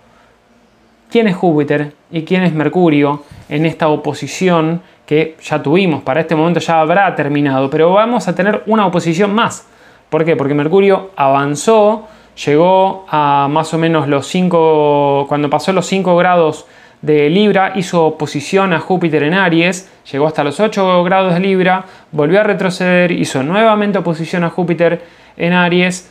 ¿Quién 1.12 1.28
es 1.28 1.36
Júpiter 1.36 1.92
y 2.10 2.22
quién 2.22 2.42
es 2.42 2.54
Mercurio 2.54 3.22
en 3.48 3.66
esta 3.66 3.86
oposición 3.86 4.82
que 5.12 5.36
ya 5.42 5.62
tuvimos? 5.62 6.02
Para 6.02 6.22
este 6.22 6.34
momento 6.34 6.58
ya 6.58 6.80
habrá 6.80 7.14
terminado, 7.14 7.68
pero 7.68 7.92
vamos 7.92 8.28
a 8.28 8.34
tener 8.34 8.62
una 8.64 8.86
oposición 8.86 9.34
más. 9.34 9.68
¿Por 10.08 10.24
qué? 10.24 10.36
Porque 10.36 10.54
Mercurio 10.54 11.10
avanzó, 11.16 12.08
llegó 12.46 13.04
a 13.10 13.46
más 13.50 13.74
o 13.74 13.78
menos 13.78 14.08
los 14.08 14.26
5, 14.28 15.26
cuando 15.28 15.50
pasó 15.50 15.74
los 15.74 15.84
5 15.84 16.16
grados 16.16 16.64
de 17.02 17.28
Libra, 17.28 17.72
hizo 17.74 18.06
oposición 18.06 18.72
a 18.72 18.80
Júpiter 18.80 19.24
en 19.24 19.34
Aries, 19.34 19.92
llegó 20.10 20.26
hasta 20.26 20.44
los 20.44 20.58
8 20.58 21.04
grados 21.04 21.34
de 21.34 21.40
Libra, 21.40 21.84
volvió 22.10 22.40
a 22.40 22.44
retroceder, 22.44 23.12
hizo 23.12 23.42
nuevamente 23.42 23.98
oposición 23.98 24.44
a 24.44 24.48
Júpiter 24.48 25.04
en 25.36 25.52
Aries, 25.52 26.10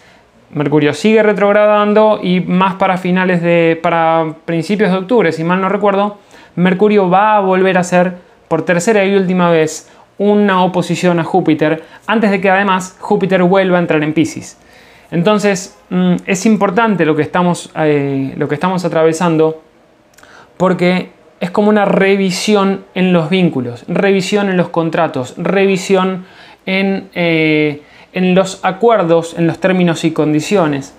Mercurio 0.51 0.93
sigue 0.93 1.23
retrogradando 1.23 2.19
y 2.21 2.41
más 2.41 2.75
para 2.75 2.97
finales 2.97 3.41
de, 3.41 3.79
para 3.81 4.35
principios 4.45 4.91
de 4.91 4.97
octubre, 4.97 5.31
si 5.31 5.43
mal 5.43 5.59
no 5.59 5.69
recuerdo, 5.69 6.19
Mercurio 6.55 7.09
va 7.09 7.37
a 7.37 7.39
volver 7.39 7.77
a 7.77 7.81
hacer 7.81 8.29
por 8.51 8.65
tercera 8.65 9.05
y 9.05 9.15
última 9.15 9.49
vez 9.49 9.89
una 10.17 10.65
oposición 10.65 11.21
a 11.21 11.23
Júpiter, 11.23 11.85
antes 12.05 12.31
de 12.31 12.41
que 12.41 12.49
además 12.49 12.97
Júpiter 12.99 13.41
vuelva 13.43 13.77
a 13.77 13.79
entrar 13.79 14.03
en 14.03 14.11
Pisces. 14.11 14.57
Entonces 15.09 15.77
mm, 15.89 16.15
es 16.25 16.45
importante 16.45 17.05
lo 17.05 17.15
que 17.15 17.21
estamos, 17.21 17.71
eh, 17.77 18.33
lo 18.35 18.49
que 18.49 18.55
estamos 18.55 18.83
atravesando 18.83 19.61
porque 20.57 21.11
es 21.39 21.49
como 21.49 21.69
una 21.69 21.85
revisión 21.85 22.83
en 22.93 23.13
los 23.13 23.29
vínculos, 23.29 23.85
revisión 23.87 24.49
en 24.49 24.57
los 24.57 24.67
contratos, 24.67 25.33
revisión 25.37 26.25
en, 26.65 27.09
eh, 27.15 27.83
los 28.11 28.59
acuerdos, 28.65 29.33
en 29.37 29.47
los 29.47 29.59
términos 29.59 30.03
y 30.03 30.11
condiciones. 30.11 30.93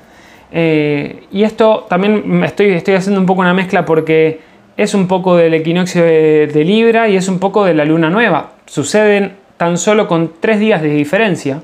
Eh, 0.52 1.24
y 1.30 1.42
esto 1.42 1.84
también 1.86 2.42
estoy, 2.44 2.70
estoy 2.70 2.94
haciendo 2.94 3.20
un 3.20 3.26
poco 3.26 3.42
una 3.42 3.52
mezcla 3.52 3.84
porque 3.84 4.51
es 4.82 4.94
un 4.94 5.06
poco 5.06 5.36
del 5.36 5.54
equinoccio 5.54 6.02
de, 6.02 6.64
Libra 6.64 7.08
y 7.08 7.16
es 7.16 7.28
un 7.28 7.38
poco 7.38 7.64
de 7.64 7.74
la 7.74 7.84
luna 7.84 8.10
nueva. 8.10 8.54
Suceden 8.66 9.36
tan 9.56 9.78
solo 9.78 10.08
con 10.08 10.32
tres 10.40 10.58
días 10.58 10.82
de 10.82 10.88
diferencia. 10.88 11.62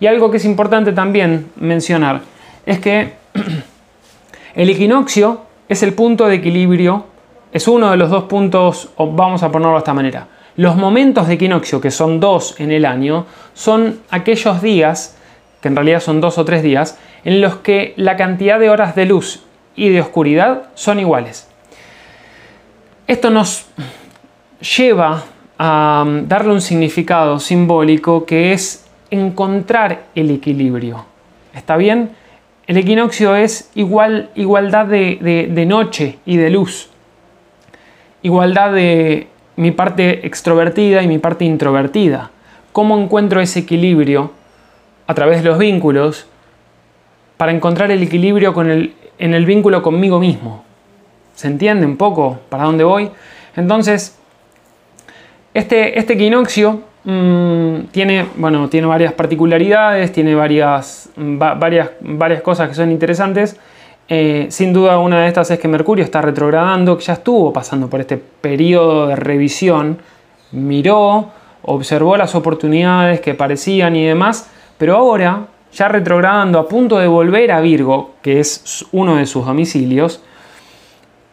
Y 0.00 0.06
algo 0.06 0.30
que 0.30 0.38
es 0.38 0.44
importante 0.44 0.92
también 0.92 1.50
mencionar 1.56 2.22
es 2.64 2.78
que 2.78 3.12
el 4.54 4.70
equinoccio 4.70 5.42
es 5.68 5.82
el 5.82 5.92
punto 5.92 6.26
de 6.26 6.36
equilibrio 6.36 7.04
es 7.52 7.68
uno 7.68 7.90
de 7.90 7.96
los 7.96 8.10
dos 8.10 8.24
puntos, 8.24 8.90
o 8.96 9.10
vamos 9.12 9.42
a 9.42 9.50
ponerlo 9.50 9.74
de 9.74 9.78
esta 9.78 9.94
manera. 9.94 10.28
Los 10.56 10.76
momentos 10.76 11.26
de 11.26 11.34
equinoccio, 11.34 11.80
que 11.80 11.90
son 11.90 12.20
dos 12.20 12.58
en 12.58 12.70
el 12.70 12.84
año, 12.84 13.26
son 13.54 14.00
aquellos 14.10 14.60
días 14.60 15.16
que 15.60 15.68
en 15.68 15.76
realidad 15.76 16.00
son 16.00 16.20
dos 16.20 16.38
o 16.38 16.44
tres 16.44 16.62
días, 16.62 16.98
en 17.24 17.40
los 17.40 17.56
que 17.56 17.94
la 17.96 18.16
cantidad 18.16 18.58
de 18.58 18.70
horas 18.70 18.94
de 18.94 19.06
luz 19.06 19.42
y 19.74 19.88
de 19.88 20.00
oscuridad 20.00 20.64
son 20.74 21.00
iguales. 21.00 21.48
Esto 23.06 23.30
nos 23.30 23.66
lleva 24.76 25.22
a 25.58 26.02
um, 26.04 26.26
darle 26.26 26.52
un 26.52 26.60
significado 26.60 27.38
simbólico 27.38 28.26
que 28.26 28.52
es 28.52 28.84
encontrar 29.10 30.06
el 30.16 30.32
equilibrio. 30.32 31.04
¿Está 31.54 31.76
bien? 31.76 32.10
El 32.66 32.78
equinoccio 32.78 33.36
es 33.36 33.70
igual, 33.76 34.30
igualdad 34.34 34.86
de, 34.86 35.64
noche 35.68 36.18
y 36.26 36.36
de 36.36 36.50
luz. 36.50 36.90
Igualdad 38.22 38.72
de 38.72 39.28
mi 39.54 39.70
parte 39.70 40.26
extrovertida 40.26 41.00
y 41.00 41.06
mi 41.06 41.18
parte 41.18 41.44
introvertida. 41.44 42.32
¿Cómo 42.72 42.98
encuentro 42.98 43.40
ese 43.40 43.60
equilibrio 43.60 44.32
a 45.06 45.14
través 45.14 45.44
de 45.44 45.48
los 45.48 45.58
vínculos 45.58 46.26
para 47.36 47.52
encontrar 47.52 47.92
el 47.92 48.02
equilibrio 48.02 48.52
en 48.60 49.34
el 49.34 49.46
vínculo 49.46 49.80
conmigo 49.80 50.18
mismo? 50.18 50.65
¿Se 51.36 51.46
entiende 51.46 51.86
un 51.86 51.98
poco 51.98 52.40
para 52.48 52.64
dónde 52.64 52.82
voy? 52.82 53.10
Entonces, 53.54 54.18
este, 55.52 55.98
este 55.98 56.14
equinoccio 56.14 56.80
mm, 57.04 57.80
tiene, 57.92 58.26
bueno, 58.36 58.68
tiene 58.68 58.86
varias 58.86 59.12
particularidades, 59.12 60.12
tiene 60.12 60.34
varias, 60.34 61.10
varias, 61.16 61.90
varias 62.00 62.40
cosas 62.40 62.70
que 62.70 62.74
son 62.74 62.90
interesantes. 62.90 63.56
Eh, 64.08 64.46
sin 64.50 64.72
duda 64.72 64.98
una 64.98 65.20
de 65.22 65.28
estas 65.28 65.50
es 65.50 65.58
que 65.58 65.68
Mercurio 65.68 66.04
está 66.04 66.22
retrogradando, 66.22 66.96
que 66.96 67.04
ya 67.04 67.12
estuvo 67.12 67.52
pasando 67.52 67.88
por 67.90 68.00
este 68.00 68.16
periodo 68.16 69.08
de 69.08 69.16
revisión, 69.16 69.98
miró, 70.52 71.32
observó 71.62 72.16
las 72.16 72.34
oportunidades 72.34 73.20
que 73.20 73.34
parecían 73.34 73.94
y 73.94 74.06
demás, 74.06 74.48
pero 74.78 74.96
ahora, 74.96 75.48
ya 75.70 75.88
retrogradando 75.88 76.58
a 76.58 76.66
punto 76.66 76.98
de 76.98 77.08
volver 77.08 77.52
a 77.52 77.60
Virgo, 77.60 78.14
que 78.22 78.40
es 78.40 78.86
uno 78.92 79.16
de 79.16 79.26
sus 79.26 79.44
domicilios, 79.44 80.22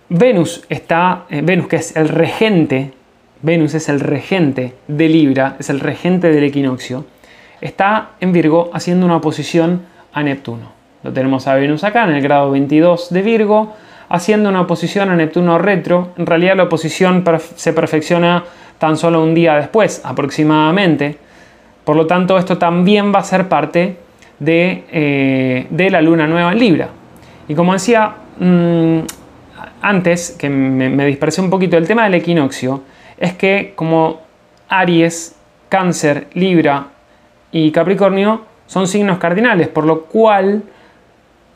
Venus 0.10 0.64
está, 0.70 1.26
eh, 1.30 1.42
Venus 1.44 1.68
que 1.68 1.78
es 1.78 1.96
el 1.96 2.10
regente, 2.10 2.94
Venus 3.42 3.74
es 3.74 3.90
el 3.90 4.00
regente 4.00 4.74
de 4.88 5.10
Libra, 5.10 5.56
es 5.60 5.70
el 5.70 5.80
regente 5.80 6.32
del 6.32 6.44
equinoccio, 6.44 7.06
está 7.62 8.12
en 8.20 8.34
Virgo 8.34 8.70
haciendo 8.74 9.06
una 9.06 9.18
oposición 9.18 9.82
a 10.14 10.24
Neptuno. 10.24 10.72
Lo 11.04 11.12
tenemos 11.12 11.48
a 11.48 11.56
Venus 11.56 11.84
acá 11.84 12.04
en 12.06 12.12
el 12.12 12.22
grado 12.22 12.52
22 12.52 13.12
de 13.12 13.22
Virgo, 13.22 13.74
haciendo 14.10 14.50
una 14.50 14.62
oposición 14.62 15.10
a 15.10 15.16
Neptuno 15.16 15.58
retro. 15.58 16.10
En 16.18 16.26
realidad 16.26 16.56
la 16.56 16.64
oposición 16.64 17.24
se 17.56 17.74
perfecciona 17.74 18.44
tan 18.78 18.98
solo 18.98 19.24
un 19.24 19.34
día 19.34 19.56
después, 19.56 20.02
aproximadamente. 20.04 21.18
Por 21.84 21.96
lo 21.96 22.08
tanto, 22.08 22.38
esto 22.38 22.58
también 22.58 23.14
va 23.14 23.20
a 23.20 23.24
ser 23.24 23.50
parte 23.50 23.98
de, 24.40 24.84
eh, 24.92 25.90
la 25.90 26.02
luna 26.02 26.28
nueva 26.28 26.52
en 26.52 26.60
Libra. 26.60 26.90
Y 27.48 27.56
como 27.56 27.74
decía 27.74 28.14
mm, 28.40 29.00
antes, 29.84 30.32
que 30.32 30.50
me, 30.50 30.90
me 30.90 31.18
un 31.38 31.50
poquito, 31.50 31.78
el 31.78 31.86
tema 31.86 32.06
del 32.06 32.16
equinoccio 32.16 32.84
es 33.18 33.34
que 33.34 33.74
como 33.76 34.22
Aries, 34.70 35.36
Cáncer, 35.70 36.28
Libra 36.34 36.88
y 37.52 37.72
Capricornio 37.72 38.42
son 38.66 38.88
signos 38.88 39.18
cardinales, 39.18 39.68
por 39.68 39.86
lo 39.86 40.06
cual 40.06 40.64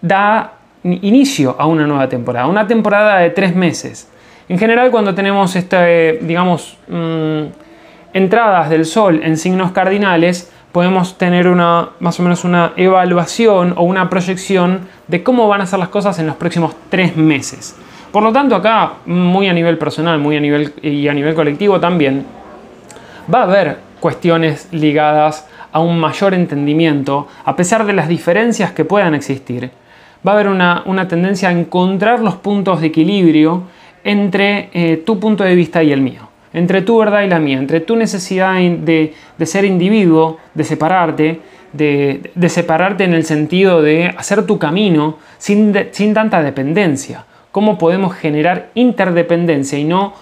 da 0.01 0.53
inicio 0.83 1.55
a 1.57 1.65
una 1.65 1.87
nueva 1.87 2.09
temporada, 2.09 2.47
una 2.47 2.67
temporada 2.67 3.19
de 3.19 3.29
tres 3.29 3.55
meses. 3.55 4.09
En 4.49 4.59
general, 4.59 4.91
cuando 4.91 5.15
tenemos 5.15 5.55
este, 5.55 6.19
digamos, 6.21 6.77
mm, 6.87 7.43
entradas 8.13 8.69
del 8.69 8.85
Sol 8.85 9.21
en 9.23 9.37
signos 9.37 9.71
cardinales, 9.71 10.51
podemos 10.73 11.17
tener 11.17 11.47
una, 11.47 11.89
más 12.01 12.19
o 12.19 12.23
menos 12.23 12.43
una 12.43 12.73
evaluación 12.75 13.73
o 13.77 13.83
una 13.83 14.09
proyección 14.09 14.81
de 15.07 15.23
cómo 15.23 15.47
van 15.47 15.61
a 15.61 15.65
ser 15.65 15.79
las 15.79 15.89
cosas 15.89 16.19
en 16.19 16.27
los 16.27 16.35
próximos 16.35 16.75
tres 16.89 17.15
meses. 17.15 17.75
Por 18.11 18.23
lo 18.23 18.31
tanto, 18.31 18.55
acá, 18.55 18.93
muy 19.05 19.47
a 19.47 19.53
nivel 19.53 19.77
personal, 19.77 20.19
muy 20.19 20.37
a 20.37 20.39
nivel 20.39 20.73
y 20.81 21.07
a 21.07 21.13
nivel 21.13 21.35
colectivo 21.35 21.79
también, 21.79 22.25
va 23.33 23.41
a 23.41 23.43
haber 23.43 23.77
cuestiones 23.99 24.69
ligadas 24.71 25.47
a 25.71 25.79
un 25.79 25.99
mayor 25.99 26.33
entendimiento, 26.33 27.27
a 27.43 27.55
pesar 27.55 27.85
de 27.85 27.93
las 27.93 28.07
diferencias 28.07 28.71
que 28.71 28.85
puedan 28.85 29.13
existir 29.13 29.71
va 30.27 30.31
a 30.31 30.35
haber 30.35 30.47
una, 30.47 31.07
tendencia 31.07 31.49
a 31.49 31.51
encontrar 31.51 32.19
los 32.19 32.35
puntos 32.35 32.81
de 32.81 32.87
equilibrio 32.87 33.63
entre 34.03 34.69
eh, 34.73 35.03
tu 35.05 35.19
punto 35.19 35.43
de 35.43 35.55
vista 35.55 35.83
y 35.83 35.91
el 35.91 36.01
mío, 36.01 36.29
entre 36.53 36.81
tu 36.81 36.97
verdad 36.97 37.21
y 37.21 37.27
la 37.27 37.39
mía, 37.39 37.57
entre 37.57 37.81
tu 37.81 37.95
necesidad 37.95 38.55
de, 38.59 39.13
ser 39.43 39.65
individuo, 39.65 40.37
de 40.53 40.63
separarte, 40.63 41.41
de, 41.73 42.49
separarte 42.49 43.03
en 43.03 43.13
el 43.13 43.25
sentido 43.25 43.81
de 43.81 44.13
hacer 44.17 44.45
tu 44.45 44.57
camino 44.57 45.17
sin, 45.37 45.73
sin 45.91 46.13
tanta 46.13 46.41
dependencia. 46.41 47.25
¿Cómo 47.51 47.77
podemos 47.77 48.13
generar 48.15 48.69
interdependencia 48.75 49.79
y 49.79 49.83
no 49.83 50.13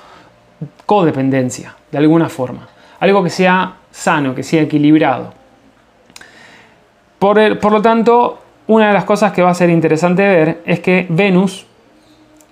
codependencia, 0.86 1.75
de 1.91 1.98
alguna 1.98 2.29
forma? 2.29 2.67
Algo 3.00 3.24
que 3.24 3.29
sea 3.29 3.75
sano, 3.91 4.36
que 4.36 4.44
sea 4.44 4.62
equilibrado. 4.62 5.34
Por, 7.20 7.60
por 7.60 7.72
lo 7.72 7.82
tanto, 7.82 8.39
una 8.67 8.88
de 8.88 8.94
las 8.94 9.03
cosas 9.03 9.32
que 9.32 9.41
va 9.41 9.51
a 9.51 9.55
ser 9.55 9.70
interesante 9.70 10.22
ver 10.22 10.62
es 10.65 10.79
que 10.79 11.05
Venus, 11.10 11.65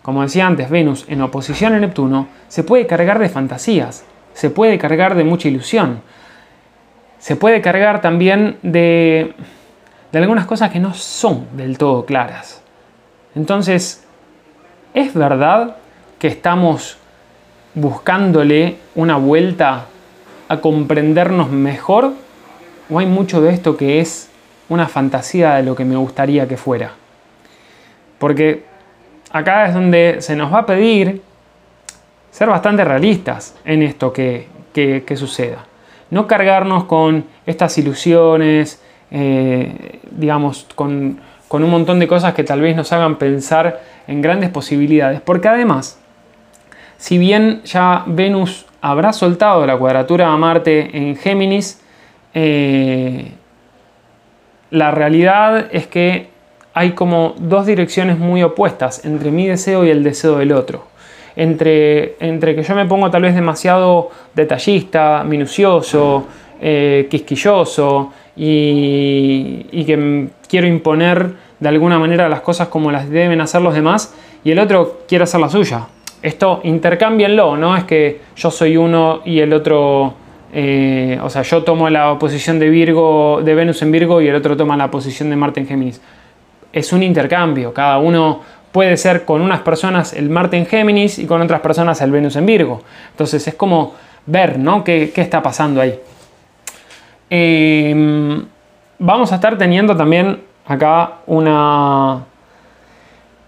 como 0.02 0.22
decía 0.22 0.46
antes, 0.46 0.70
Venus 0.70 1.06
en 1.08 1.22
oposición 1.22 1.74
a 1.74 1.80
Neptuno, 1.80 2.28
se 2.48 2.64
puede 2.64 2.86
cargar 2.86 3.20
de 3.20 3.30
fantasías, 3.30 4.06
se 4.34 4.50
puede 4.50 4.78
cargar 4.78 5.16
de 5.16 5.24
mucha 5.24 5.48
ilusión, 5.48 6.02
se 7.20 7.36
puede 7.36 7.62
cargar 7.62 8.02
también 8.02 8.58
de, 8.64 9.34
de 10.12 10.20
algunas 10.20 10.46
cosas 10.46 10.72
que 10.72 10.80
no 10.80 10.94
son 10.94 11.48
del 11.58 11.78
todo 11.78 12.06
claras. 12.06 12.62
Entonces, 13.36 14.06
¿es 14.94 15.14
verdad 15.14 15.78
que 16.20 16.28
estamos 16.28 16.98
buscándole 17.74 18.78
una 18.96 19.18
vuelta 19.18 19.86
a 20.48 20.62
comprendernos 20.62 21.50
mejor? 21.50 22.14
¿O 22.90 23.00
hay 23.00 23.06
mucho 23.06 23.42
de 23.42 23.54
esto 23.54 23.78
que 23.78 24.00
es 24.00 24.30
una 24.70 24.88
fantasía 24.88 25.56
de 25.56 25.64
lo 25.64 25.76
que 25.76 25.86
me 25.86 25.96
gustaría 25.96 26.48
que 26.48 26.58
fuera. 26.58 26.92
Porque 28.18 28.64
acá 29.32 29.68
es 29.68 29.74
donde 29.74 30.18
se 30.20 30.36
nos 30.36 30.54
va 30.54 30.60
a 30.60 30.66
pedir 30.66 31.22
ser 32.32 32.50
bastante 32.50 32.84
realistas 32.84 33.56
en 33.66 33.84
esto 33.84 34.12
que, 34.12 34.48
suceda. 35.16 35.66
No 36.10 36.28
cargarnos 36.28 36.86
con 36.86 37.26
estas 37.46 37.78
ilusiones, 37.78 38.82
eh, 39.12 40.00
digamos, 40.10 40.68
con, 40.76 41.20
con 41.54 41.64
un 41.64 41.70
montón 41.70 42.00
de 42.00 42.08
cosas 42.08 42.34
que 42.34 42.44
tal 42.44 42.62
vez 42.62 42.76
nos 42.76 42.92
hagan 42.94 43.18
pensar 43.20 43.80
en 44.08 44.24
grandes 44.24 44.50
posibilidades. 44.50 45.22
Porque 45.22 45.48
además, 45.48 46.00
si 46.98 47.20
bien 47.20 47.62
ya 47.64 48.06
Venus 48.08 48.66
habrá 48.82 49.14
soltado 49.14 49.64
la 49.68 49.78
cuadratura 49.78 50.34
a 50.34 50.36
Marte 50.36 50.90
en 50.98 51.16
Géminis, 51.16 51.80
eh, 52.34 53.34
la 54.72 54.90
realidad 54.90 55.68
es 55.72 55.86
que 55.86 56.30
hay 56.74 56.94
como 56.94 57.36
dos 57.38 57.68
direcciones 57.68 58.18
muy 58.18 58.42
opuestas 58.42 59.06
entre 59.06 59.30
mi 59.30 59.46
deseo 59.46 59.86
y 59.86 59.92
el 59.92 60.04
deseo 60.04 60.40
del 60.40 60.54
otro. 60.54 60.88
Entre, 61.36 62.16
entre 62.20 62.56
que 62.56 62.64
yo 62.64 62.74
me 62.74 62.88
pongo 62.88 63.12
tal 63.12 63.22
vez 63.22 63.36
demasiado 63.36 64.10
detallista, 64.34 65.24
minucioso, 65.24 66.26
eh, 66.60 67.08
quisquilloso 67.12 68.12
y, 68.36 69.84
que 69.86 70.30
quiero 70.48 70.68
imponer 70.68 71.34
de 71.60 71.70
alguna 71.70 72.00
manera 72.00 72.30
las 72.30 72.42
cosas 72.42 72.68
como 72.68 72.92
las 72.92 73.10
deben 73.10 73.42
hacer 73.42 73.62
los 73.62 73.74
demás 73.74 74.14
y 74.44 74.52
el 74.52 74.60
otro 74.60 75.02
quiere 75.08 75.24
hacer 75.24 75.40
la 75.40 75.50
suya. 75.50 75.88
Esto 76.22 76.62
intercámbienlo, 76.64 77.58
no 77.58 77.76
es 77.76 77.84
que 77.84 78.22
yo 78.36 78.50
soy 78.50 78.78
uno 78.78 79.22
y 79.26 79.40
el 79.40 79.54
otro 79.54 80.16
eh, 80.56 81.20
o 81.24 81.30
sea, 81.32 81.42
yo 81.42 81.64
tomo 81.64 81.90
la 81.90 82.18
posición 82.20 82.60
de 82.60 82.70
Virgo, 82.70 83.42
de 83.44 83.56
Venus 83.56 83.82
en 83.82 83.92
Virgo 83.92 84.22
y 84.22 84.28
el 84.28 84.36
otro 84.36 84.56
toma 84.56 84.78
la 84.78 84.92
posición 84.92 85.32
de 85.32 85.36
Marte 85.36 85.60
en 85.60 85.68
Géminis. 85.68 86.00
Es 86.72 86.94
un 86.94 87.02
intercambio, 87.02 87.74
cada 87.74 87.98
uno 87.98 88.42
puede 88.72 88.96
ser 88.98 89.26
con 89.26 89.42
unas 89.42 89.62
personas 89.62 90.14
el 90.14 90.30
Marte 90.30 90.58
en 90.58 90.68
Géminis 90.68 91.18
y 91.18 91.26
con 91.26 91.42
otras 91.42 91.62
personas 91.62 92.02
el 92.02 92.12
Venus 92.12 92.36
en 92.36 92.46
Virgo. 92.46 92.84
Entonces 93.12 93.48
es 93.48 93.56
como 93.56 93.96
ver, 94.28 94.60
¿no? 94.60 94.84
¿Qué, 94.84 95.12
está 95.16 95.42
pasando 95.42 95.82
ahí? 95.82 96.00
Em, 97.36 98.46
vamos 99.00 99.32
a 99.32 99.36
estar 99.36 99.58
teniendo 99.58 99.98
también 99.98 100.42
acá 100.68 101.14
una, 101.26 102.20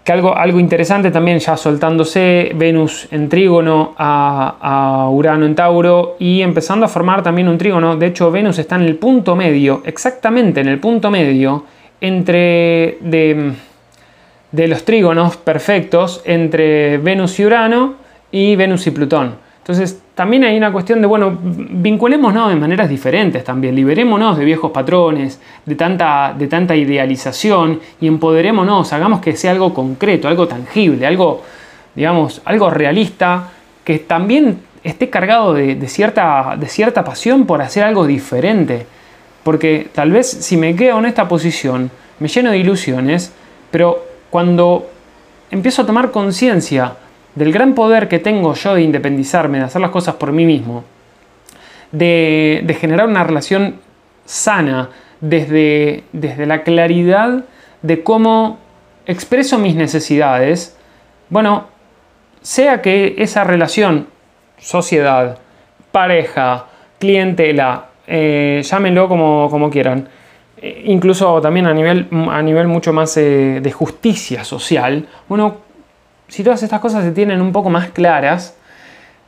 que 0.02 0.10
algo, 0.10 0.36
algo 0.36 0.58
interesante 0.58 1.12
también, 1.12 1.38
ya 1.38 1.56
soltándose 1.56 2.50
Venus 2.56 3.06
en 3.12 3.28
trígono 3.28 3.94
a, 3.96 5.08
Urano 5.12 5.46
en 5.46 5.54
Tauro 5.54 6.16
y 6.18 6.42
empezando 6.42 6.84
a 6.84 6.88
formar 6.88 7.22
también 7.22 7.46
un 7.46 7.58
trígono. 7.58 7.96
De 7.96 8.06
hecho, 8.06 8.32
Venus 8.32 8.58
está 8.58 8.74
en 8.74 8.82
el 8.82 8.96
punto 8.96 9.36
medio, 9.36 9.82
exactamente 9.84 10.62
en 10.62 10.66
el 10.66 10.80
punto 10.80 11.08
medio, 11.08 11.64
entre 12.00 12.98
de, 13.02 13.52
de 14.50 14.66
los 14.66 14.84
trígonos 14.84 15.36
perfectos 15.36 16.22
entre 16.24 16.98
Venus 16.98 17.38
y 17.38 17.44
Urano 17.44 17.94
y 18.32 18.56
Venus 18.56 18.84
y 18.88 18.90
Plutón. 18.90 19.45
Entonces, 19.66 20.00
también 20.14 20.44
hay 20.44 20.56
una 20.56 20.70
cuestión 20.70 21.00
de, 21.00 21.08
bueno, 21.08 21.36
vinculémonos 21.42 22.50
de 22.50 22.54
maneras 22.54 22.88
diferentes 22.88 23.42
también, 23.42 23.74
liberémonos 23.74 24.38
de 24.38 24.44
viejos 24.44 24.70
patrones, 24.70 25.40
de 25.64 25.74
tanta, 25.74 26.32
de 26.38 26.46
tanta 26.46 26.76
idealización 26.76 27.80
y 28.00 28.06
empoderémonos, 28.06 28.92
hagamos 28.92 29.20
que 29.20 29.36
sea 29.36 29.50
algo 29.50 29.74
concreto, 29.74 30.28
algo 30.28 30.46
tangible, 30.46 31.04
algo, 31.04 31.42
digamos, 31.96 32.42
algo 32.44 32.70
realista, 32.70 33.50
que 33.82 33.98
también 33.98 34.60
esté 34.84 35.10
cargado 35.10 35.52
de, 35.52 35.88
cierta, 35.88 36.54
de 36.56 36.68
cierta 36.68 37.02
pasión 37.02 37.44
por 37.44 37.60
hacer 37.60 37.82
algo 37.82 38.06
diferente. 38.06 38.86
Porque 39.42 39.88
tal 39.92 40.12
vez 40.12 40.30
si 40.30 40.56
me 40.56 40.76
quedo 40.76 41.00
en 41.00 41.06
esta 41.06 41.26
posición, 41.26 41.90
me 42.20 42.28
lleno 42.28 42.52
de 42.52 42.58
ilusiones, 42.58 43.32
pero 43.72 44.00
cuando 44.30 44.88
empiezo 45.50 45.82
a 45.82 45.86
tomar 45.86 46.12
conciencia 46.12 46.92
del 47.36 47.52
gran 47.52 47.74
poder 47.74 48.08
que 48.08 48.18
tengo 48.18 48.54
yo 48.54 48.74
de 48.74 48.82
independizarme, 48.82 49.58
de 49.58 49.64
hacer 49.64 49.80
las 49.80 49.90
cosas 49.90 50.16
por 50.16 50.32
mí 50.32 50.44
mismo, 50.44 50.84
de, 51.92 52.76
generar 52.80 53.06
una 53.06 53.22
relación 53.22 53.76
sana 54.24 54.90
desde, 55.20 56.02
desde 56.12 56.46
la 56.46 56.62
claridad 56.62 57.44
de 57.82 58.02
cómo 58.02 58.58
expreso 59.06 59.58
mis 59.58 59.76
necesidades, 59.76 60.76
bueno, 61.28 61.66
sea 62.40 62.82
que 62.82 63.14
esa 63.18 63.44
relación, 63.44 64.08
sociedad, 64.58 65.38
pareja, 65.92 66.66
clientela, 66.98 67.86
eh, 68.06 68.62
llámenlo 68.64 69.08
como, 69.08 69.48
como 69.50 69.70
quieran, 69.70 70.08
eh, 70.56 70.84
incluso 70.86 71.40
también 71.42 71.66
a 71.66 71.74
nivel, 71.74 72.08
a 72.30 72.40
nivel 72.40 72.66
mucho 72.66 72.92
más 72.92 73.16
eh, 73.18 73.60
de 73.60 73.72
justicia 73.72 74.42
social, 74.42 75.06
bueno, 75.28 75.65
si 76.28 76.42
todas 76.42 76.62
estas 76.62 76.80
cosas 76.80 77.04
se 77.04 77.12
tienen 77.12 77.40
un 77.40 77.52
poco 77.52 77.70
más 77.70 77.90
claras, 77.90 78.56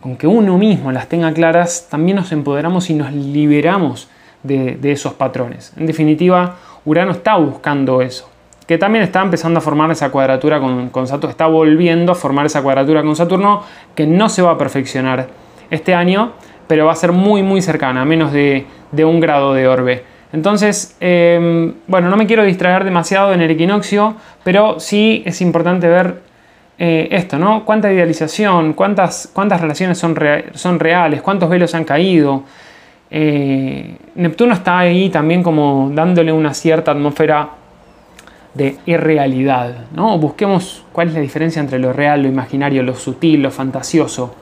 con 0.00 0.17
que 0.17 0.26
uno 0.26 0.59
mismo 0.59 0.93
las 0.93 1.09
tenga 1.09 1.33
claras, 1.33 1.88
también 1.90 2.17
nos 2.17 2.31
empoderamos 2.33 2.88
y 2.90 2.95
nos 2.95 3.12
liberamos 3.12 4.09
de, 4.43 4.78
esos 4.83 5.14
patrones. 5.14 5.73
En 5.76 5.87
definitiva, 5.87 6.57
Urano 6.85 7.12
está 7.12 7.37
buscando 7.37 8.00
eso, 8.00 8.31
que 8.67 8.78
también 8.78 9.05
está 9.05 9.23
empezando 9.23 9.59
a 9.59 9.61
formar 9.61 9.90
esa 9.90 10.11
cuadratura 10.11 10.61
con, 10.61 11.07
Saturno, 11.07 11.31
está 11.31 11.47
volviendo 11.47 12.12
a 12.12 12.14
formar 12.14 12.47
esa 12.47 12.62
cuadratura 12.62 13.02
con 13.02 13.17
Saturno, 13.17 13.62
que 13.95 14.07
no 14.07 14.28
se 14.28 14.43
va 14.43 14.52
a 14.52 14.59
perfeccionar 14.59 15.28
este 15.71 15.95
año, 15.95 16.33
pero 16.67 16.87
va 16.87 16.93
a 16.93 16.97
ser 16.97 17.12
muy 17.12 17.43
muy 17.43 17.62
cercana, 17.62 18.05
menos 18.05 18.33
de, 18.33 18.67
un 19.05 19.21
grado 19.21 19.55
de 19.55 19.67
orbe. 19.67 20.05
Entonces, 20.33 20.97
em, 21.00 21.75
bueno, 21.87 22.11
no 22.11 22.17
me 22.17 22.26
quiero 22.26 22.45
distraer 22.45 22.85
demasiado 22.85 23.33
en 23.33 23.40
el 23.40 23.50
equinoccio, 23.50 24.14
pero 24.45 24.78
sí 24.78 25.23
es 25.25 25.40
importante 25.40 25.88
ver 25.88 26.27
eh, 26.78 27.08
esto, 27.11 27.38
¿no? 27.38 27.64
Cuánta 27.64 27.92
idealización, 27.92 28.73
cuántas, 28.73 29.30
cuántas 29.32 29.61
relaciones 29.61 29.99
son, 29.99 30.16
son 30.54 30.78
reales, 30.78 31.23
cuántos 31.23 31.50
velos 31.50 31.75
han 31.75 31.85
caído. 31.85 32.44
Eh, 33.11 33.97
Neptuno 34.14 34.54
está 34.54 34.78
ahí 34.78 35.08
también 35.11 35.42
como 35.42 35.90
dándole 35.92 36.32
una 36.32 36.54
cierta 36.54 36.92
atmósfera 36.92 37.49
de 38.54 38.76
irrealidad, 38.87 39.87
¿no? 39.92 40.18
Busquemos 40.18 40.85
cuál 40.92 41.08
es 41.08 41.14
la 41.14 41.20
diferencia 41.20 41.61
entre 41.61 41.78
lo 41.78 41.92
real, 41.92 42.23
lo 42.23 42.28
imaginario, 42.28 42.82
lo 42.82 42.94
sutil, 42.94 43.42
lo 43.42 43.50
fantasioso. 43.50 44.35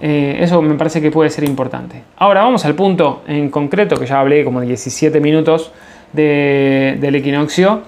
Eh, 0.00 0.38
eso 0.40 0.60
me 0.60 0.74
parece 0.74 1.00
que 1.00 1.10
puede 1.10 1.30
ser 1.30 1.44
importante. 1.44 2.02
Ahora 2.16 2.42
vamos 2.42 2.64
al 2.64 2.74
punto 2.74 3.22
en 3.26 3.50
concreto, 3.50 3.96
que 3.96 4.04
ya 4.04 4.20
hablé 4.20 4.44
como 4.44 4.60
17 4.60 5.20
minutos 5.20 5.72
del 6.12 7.14
equinoccio. 7.14 7.82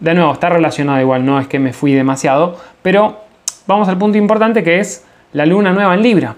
De 0.00 0.14
nuevo, 0.14 0.32
está 0.32 0.48
relacionado 0.48 1.00
igual, 1.00 1.24
no 1.24 1.40
es 1.40 1.48
que 1.48 1.58
me 1.58 1.72
fui 1.72 1.92
demasiado, 1.92 2.56
pero 2.82 3.16
vamos 3.66 3.88
al 3.88 3.96
punto 3.96 4.18
importante 4.18 4.62
que 4.62 4.78
es 4.78 5.04
la 5.32 5.46
luna 5.46 5.72
nueva 5.72 5.94
en 5.94 6.02
Libra. 6.02 6.36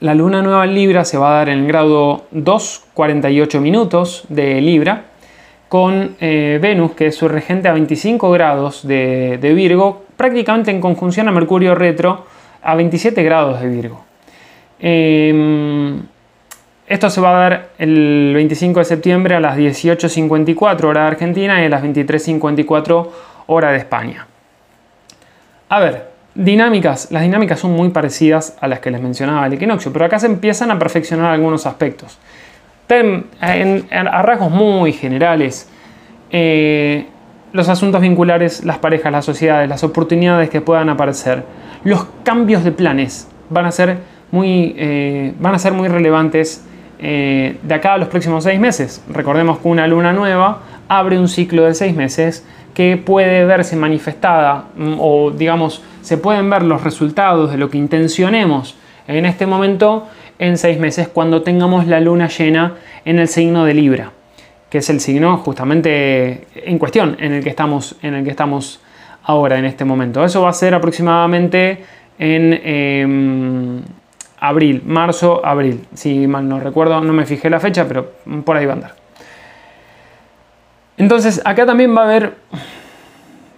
La 0.00 0.14
luna 0.14 0.42
nueva 0.42 0.64
en 0.64 0.74
Libra 0.74 1.04
se 1.04 1.18
va 1.18 1.30
a 1.30 1.36
dar 1.38 1.48
en 1.48 1.60
el 1.60 1.66
grado 1.68 2.24
2, 2.32 2.84
48 2.94 3.60
minutos 3.60 4.24
de 4.28 4.60
Libra, 4.60 5.04
con 5.68 6.16
eh, 6.20 6.58
Venus, 6.60 6.92
que 6.92 7.06
es 7.06 7.14
su 7.16 7.28
regente 7.28 7.68
a 7.68 7.72
25 7.72 8.30
grados 8.30 8.86
de, 8.86 9.38
Virgo, 9.54 10.04
prácticamente 10.16 10.70
en 10.70 10.80
conjunción 10.80 11.28
a 11.28 11.32
Mercurio 11.32 11.74
retro 11.74 12.26
a 12.62 12.74
27 12.74 13.22
grados 13.22 13.60
de 13.60 13.68
Virgo. 13.68 14.04
Em, 14.78 16.02
esto 16.92 17.08
se 17.08 17.22
va 17.22 17.30
a 17.30 17.40
dar 17.40 17.68
el 17.78 18.32
25 18.34 18.80
de 18.80 18.84
septiembre 18.84 19.34
a 19.34 19.40
las 19.40 19.56
18.54 19.56 20.84
hora 20.84 21.00
de 21.00 21.06
Argentina 21.06 21.62
y 21.62 21.64
a 21.64 21.68
las 21.70 21.82
23.54 21.82 23.08
hora 23.46 23.70
de 23.70 23.78
España. 23.78 24.26
A 25.70 25.80
ver, 25.80 26.10
dinámicas. 26.34 27.10
Las 27.10 27.22
dinámicas 27.22 27.60
son 27.60 27.72
muy 27.72 27.88
parecidas 27.88 28.58
a 28.60 28.68
las 28.68 28.80
que 28.80 28.90
les 28.90 29.00
mencionaba 29.00 29.46
el 29.46 29.54
equinoccio, 29.54 29.90
pero 29.90 30.04
acá 30.04 30.18
se 30.18 30.26
empiezan 30.26 30.70
a 30.70 30.78
perfeccionar 30.78 31.32
algunos 31.32 31.64
aspectos. 31.64 32.18
a 33.40 34.22
rasgos 34.22 34.50
muy 34.50 34.92
generales, 34.92 35.70
eh, 36.30 37.06
los 37.54 37.70
asuntos 37.70 38.02
vinculares, 38.02 38.66
las 38.66 38.76
parejas, 38.76 39.10
las 39.10 39.24
sociedades, 39.24 39.66
las 39.66 39.82
oportunidades 39.82 40.50
que 40.50 40.60
puedan 40.60 40.90
aparecer, 40.90 41.42
los 41.84 42.04
cambios 42.22 42.64
de 42.64 42.72
planes 42.72 43.28
van 43.48 43.64
a 43.64 43.72
ser 43.72 43.96
muy, 44.30 44.74
eh, 44.76 45.32
van 45.38 45.54
a 45.54 45.58
ser 45.58 45.72
muy 45.72 45.88
relevantes 45.88 46.66
eh, 47.04 47.56
de 47.64 47.74
acá 47.74 47.94
a 47.94 47.98
los 47.98 48.06
próximos 48.06 48.44
seis 48.44 48.60
meses. 48.60 49.02
Recordemos 49.08 49.58
que 49.58 49.66
una 49.66 49.88
luna 49.88 50.12
nueva 50.12 50.60
abre 50.86 51.18
un 51.18 51.26
ciclo 51.26 51.64
de 51.64 51.74
seis 51.74 51.96
meses 51.96 52.46
que 52.74 52.96
puede 52.96 53.44
verse 53.44 53.74
manifestada 53.74 54.66
mm, 54.76 54.94
o 55.00 55.32
digamos 55.32 55.82
se 56.00 56.16
pueden 56.16 56.48
ver 56.48 56.62
los 56.62 56.84
resultados 56.84 57.50
de 57.50 57.58
lo 57.58 57.70
que 57.70 57.78
intencionemos 57.78 58.76
en 59.08 59.26
este 59.26 59.46
momento 59.46 60.06
en 60.38 60.56
seis 60.56 60.78
meses 60.78 61.08
cuando 61.08 61.42
tengamos 61.42 61.88
la 61.88 61.98
luna 61.98 62.28
llena 62.28 62.74
en 63.04 63.18
el 63.18 63.26
signo 63.26 63.64
de 63.64 63.74
Libra, 63.74 64.12
que 64.70 64.78
es 64.78 64.88
el 64.88 65.00
signo 65.00 65.38
justamente 65.38 66.46
en 66.54 66.78
cuestión 66.78 67.16
en 67.18 67.32
el 67.32 67.42
que 67.42 67.50
estamos, 67.50 67.96
en 68.02 68.14
el 68.14 68.22
que 68.22 68.30
estamos 68.30 68.80
ahora 69.24 69.58
en 69.58 69.64
este 69.64 69.84
momento. 69.84 70.24
Eso 70.24 70.42
va 70.42 70.50
a 70.50 70.52
ser 70.52 70.72
aproximadamente 70.74 71.84
en 72.18 72.60
em, 72.62 73.82
abril, 74.42 74.82
marzo, 74.84 75.40
abril. 75.46 75.86
Si 75.94 76.26
mal 76.26 76.48
no 76.48 76.58
recuerdo, 76.58 77.00
no 77.00 77.12
me 77.12 77.24
fijé 77.24 77.48
la 77.48 77.60
fecha, 77.60 77.86
pero 77.86 78.10
por 78.44 78.56
ahí 78.56 78.66
va 78.66 78.72
a 78.72 78.74
andar. 78.74 78.94
Entonces, 80.96 81.40
acá 81.44 81.64
también 81.64 81.96
va 81.96 82.02
a 82.02 82.04
haber, 82.04 82.34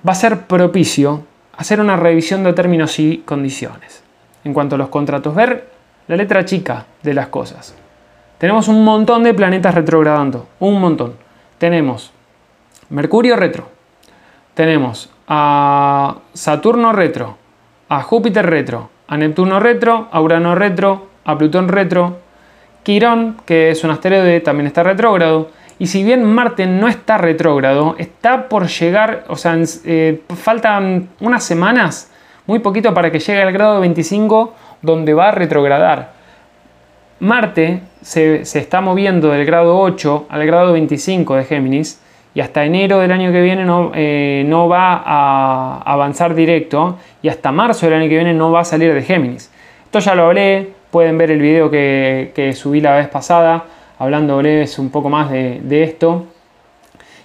va 0.07 0.13
a 0.13 0.15
ser 0.15 0.43
propicio 0.43 1.25
hacer 1.57 1.81
una 1.81 1.97
revisión 1.97 2.45
de 2.45 2.53
términos 2.53 2.99
y 2.99 3.23
condiciones. 3.25 4.05
En 4.45 4.53
cuanto 4.53 4.75
a 4.75 4.79
los 4.79 4.89
contratos, 4.89 5.35
ver 5.35 5.71
la 6.07 6.17
letra 6.17 6.45
chica 6.45 6.85
de 7.03 7.15
las 7.15 7.29
cosas. 7.29 7.75
Tenemos 8.37 8.69
un 8.69 8.85
montón 8.85 9.23
de 9.23 9.33
planetas 9.33 9.75
retrogradando, 9.75 10.49
un 10.61 10.81
montón. 10.81 11.15
Tenemos 11.57 12.13
Mercurio 12.91 13.37
retro, 13.37 13.69
tenemos 14.53 15.11
a 15.27 16.17
Saturno 16.35 16.93
retro, 16.93 17.39
a 17.89 18.03
Júpiter 18.03 18.45
retro, 18.45 18.91
a 19.07 19.17
Neptuno 19.17 19.61
retro, 19.61 20.09
a 20.11 20.21
Urano 20.21 20.55
retro, 20.55 21.09
a 21.25 21.37
Plutón 21.37 21.69
retro, 21.69 22.19
Quirón, 22.83 23.37
que 23.47 23.71
es 23.71 23.83
un 23.85 23.91
asteroide, 23.91 24.41
también 24.41 24.67
está 24.67 24.83
retrógrado, 24.83 25.51
y 25.79 25.89
si 25.89 26.05
bien 26.05 26.25
Marte 26.25 26.67
no 26.67 26.89
está 26.89 27.19
retrógrado, 27.19 27.97
está 27.99 28.49
por 28.49 28.69
llegar, 28.69 29.25
o 29.29 29.37
sea, 29.37 29.57
eh, 29.85 30.23
faltan 30.37 31.09
unas 31.21 31.43
semanas, 31.43 32.13
muy 32.47 32.61
poquito 32.61 32.95
para 32.95 33.11
que 33.11 33.19
llegue 33.19 33.43
al 33.43 33.53
grado 33.53 33.81
25 33.81 34.55
donde 34.83 35.15
va 35.15 35.29
a 35.29 35.33
retrogradar. 35.33 36.13
Marte 37.21 37.81
se, 38.03 38.43
está 38.43 38.81
moviendo 38.81 39.31
del 39.31 39.47
grado 39.47 39.79
8 39.81 40.27
al 40.29 40.47
grado 40.47 40.73
25 40.73 41.37
de 41.37 41.45
Géminis 41.45 42.01
y 42.35 42.41
hasta 42.41 42.65
enero 42.65 42.99
del 42.99 43.13
año 43.13 43.33
que 43.33 43.41
viene 43.41 43.65
no, 43.65 43.93
eh, 43.95 44.45
no 44.47 44.69
va 44.69 45.03
a 45.05 45.83
avanzar 45.85 46.35
directo 46.35 46.99
y 47.23 47.29
hasta 47.29 47.53
marzo 47.53 47.87
del 47.87 47.95
año 47.95 48.09
que 48.09 48.17
viene 48.17 48.35
no 48.35 48.51
va 48.51 48.61
a 48.61 48.65
salir 48.65 48.93
de 48.93 49.03
Géminis. 49.03 49.51
Esto 49.85 50.01
ya 50.01 50.15
lo 50.15 50.27
hablé, 50.27 50.71
pueden 50.91 51.17
ver 51.17 51.31
el 51.31 51.41
video 51.41 51.71
que, 51.71 52.33
que 52.35 52.53
subí 52.53 52.81
la 52.81 52.97
vez 52.97 53.09
pasada 53.09 53.65
hablando 53.99 54.37
breves 54.39 54.79
un 54.79 54.91
poco 54.91 55.09
más 55.09 55.31
de, 55.31 55.83
esto. 55.83 56.27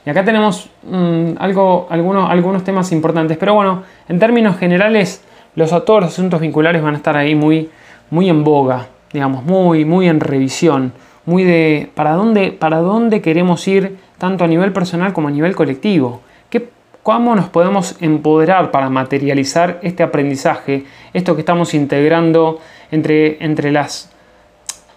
Y 0.06 0.10
acá 0.10 0.24
tenemos 0.24 0.70
mm, 0.84 1.32
algo, 1.40 1.88
algunos, 1.90 2.30
algunos 2.30 2.64
temas 2.64 2.92
importantes, 2.92 3.38
pero 3.38 3.54
bueno, 3.54 3.84
en 4.08 4.20
términos 4.20 4.58
generales, 4.58 5.24
los, 5.56 5.70
todos 5.86 6.02
los 6.02 6.12
asuntos 6.12 6.40
vinculares 6.40 6.82
van 6.82 6.94
a 6.94 6.98
estar 6.98 7.18
ahí 7.18 7.36
muy, 7.36 7.70
muy 8.10 8.30
en 8.30 8.44
boga, 8.44 8.88
digamos, 9.12 9.44
muy, 9.44 9.86
muy 9.86 10.08
en 10.08 10.20
revisión, 10.20 10.94
muy 11.26 11.44
de 11.44 11.90
para 11.96 12.14
dónde, 12.14 12.52
para 12.52 12.78
dónde 12.78 13.22
queremos 13.22 13.68
ir, 13.68 13.98
tanto 14.20 14.44
a 14.44 14.48
nivel 14.48 14.72
personal 14.72 15.14
como 15.14 15.30
a 15.30 15.32
nivel 15.32 15.56
colectivo. 15.56 16.22
¿Qué, 16.52 16.70
¿Cómo 17.02 17.36
nos 17.36 17.50
podemos 17.50 17.96
empoderar 18.02 18.70
para 18.70 18.90
materializar 18.90 19.80
este 19.82 20.04
aprendizaje, 20.04 20.86
esto 21.14 21.34
que 21.34 21.42
estamos 21.42 21.74
integrando 21.74 22.60
entre, 22.92 23.44
entre 23.44 23.72
las 23.72 24.12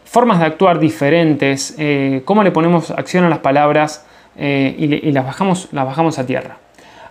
formas 0.04 0.40
de 0.40 0.44
actuar 0.44 0.78
diferentes, 0.78 1.74
eh, 1.78 2.20
cómo 2.26 2.42
le 2.42 2.50
ponemos 2.50 2.90
acción 2.90 3.24
a 3.24 3.30
las 3.30 3.38
palabras 3.38 4.04
eh, 4.36 4.74
y, 4.78 5.10
las, 5.10 5.24
bajamos, 5.24 5.68
las 5.72 5.86
bajamos 5.86 6.18
a 6.18 6.26
tierra. 6.26 6.58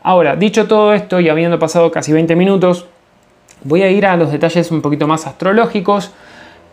Ahora, 0.03 0.35
dicho 0.35 0.67
todo 0.67 0.93
esto 0.93 1.19
y 1.19 1.29
habiendo 1.29 1.57
pasado 1.57 1.89
casi 1.91 2.13
20 2.13 2.35
minutos, 2.35 2.85
voy 3.63 3.81
a 3.83 3.89
ir 3.89 4.05
a 4.05 4.15
los 4.17 4.31
detalles 4.31 4.69
un 4.69 4.83
poquito 4.83 5.07
más 5.07 5.25
astrológicos 5.25 6.11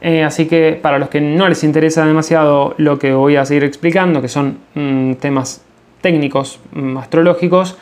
Eh, 0.01 0.23
así 0.23 0.47
que 0.47 0.79
para 0.81 0.99
los 0.99 1.09
que 1.09 1.21
no 1.21 1.49
les 1.49 1.65
interesa 1.65 2.07
demasiado 2.07 2.75
lo 2.79 2.99
que 2.99 3.13
voy 3.13 3.37
a 3.37 3.45
seguir 3.45 3.65
explicando, 3.65 4.23
que 4.23 4.29
son 4.29 4.59
mm, 4.75 5.15
temas 5.15 5.65
técnicos, 6.01 6.61
mm, 6.73 6.97
astrológicos, 6.99 7.77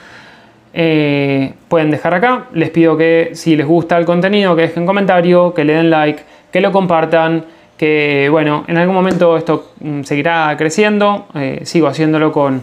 eh, 0.72 1.54
pueden 1.68 1.90
dejar 1.90 2.14
acá. 2.14 2.46
Les 2.52 2.70
pido 2.70 2.96
que 2.96 3.30
si 3.34 3.56
les 3.56 3.66
gusta 3.66 3.96
el 3.98 4.04
contenido, 4.04 4.56
que 4.56 4.62
dejen 4.62 4.86
comentario, 4.86 5.54
que 5.54 5.64
le 5.64 5.74
den 5.74 5.90
like, 5.90 6.22
que 6.52 6.60
lo 6.60 6.72
compartan, 6.72 7.44
que 7.76 8.28
bueno, 8.30 8.64
en 8.68 8.78
algún 8.78 8.94
momento 8.94 9.36
esto 9.36 9.72
mm, 9.80 10.02
seguirá 10.02 10.54
creciendo. 10.56 11.26
Eh, 11.34 11.60
sigo 11.64 11.86
haciéndolo 11.88 12.32
con, 12.32 12.62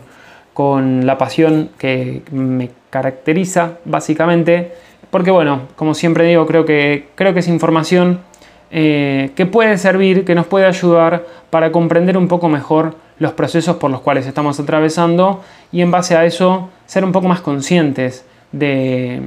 con 0.53 1.05
la 1.05 1.17
pasión 1.17 1.69
que 1.77 2.23
me 2.31 2.69
caracteriza 2.89 3.79
básicamente. 3.85 4.71
Porque 5.09 5.29
bueno, 5.29 5.67
como 5.75 5.93
siempre 5.93 6.25
digo, 6.25 6.45
creo 6.47 6.65
que, 6.65 7.09
creo 7.15 7.33
que 7.33 7.41
es 7.41 7.47
información 7.47 8.19
eh, 8.75 9.29
que 9.35 9.45
puede 9.45 9.77
servir, 9.77 10.25
que 10.25 10.33
nos 10.33 10.47
puede 10.47 10.65
ayudar 10.65 11.27
para 11.51 11.71
comprender 11.71 12.17
un 12.17 12.27
poco 12.27 12.49
mejor 12.49 12.95
los 13.19 13.33
procesos 13.33 13.75
por 13.75 13.91
los 13.91 14.01
cuales 14.01 14.25
estamos 14.25 14.59
atravesando 14.59 15.43
y 15.71 15.81
en 15.81 15.91
base 15.91 16.17
a 16.17 16.25
eso 16.25 16.71
ser 16.87 17.05
un 17.05 17.11
poco 17.11 17.27
más 17.27 17.41
conscientes 17.41 18.25
de, 18.51 19.21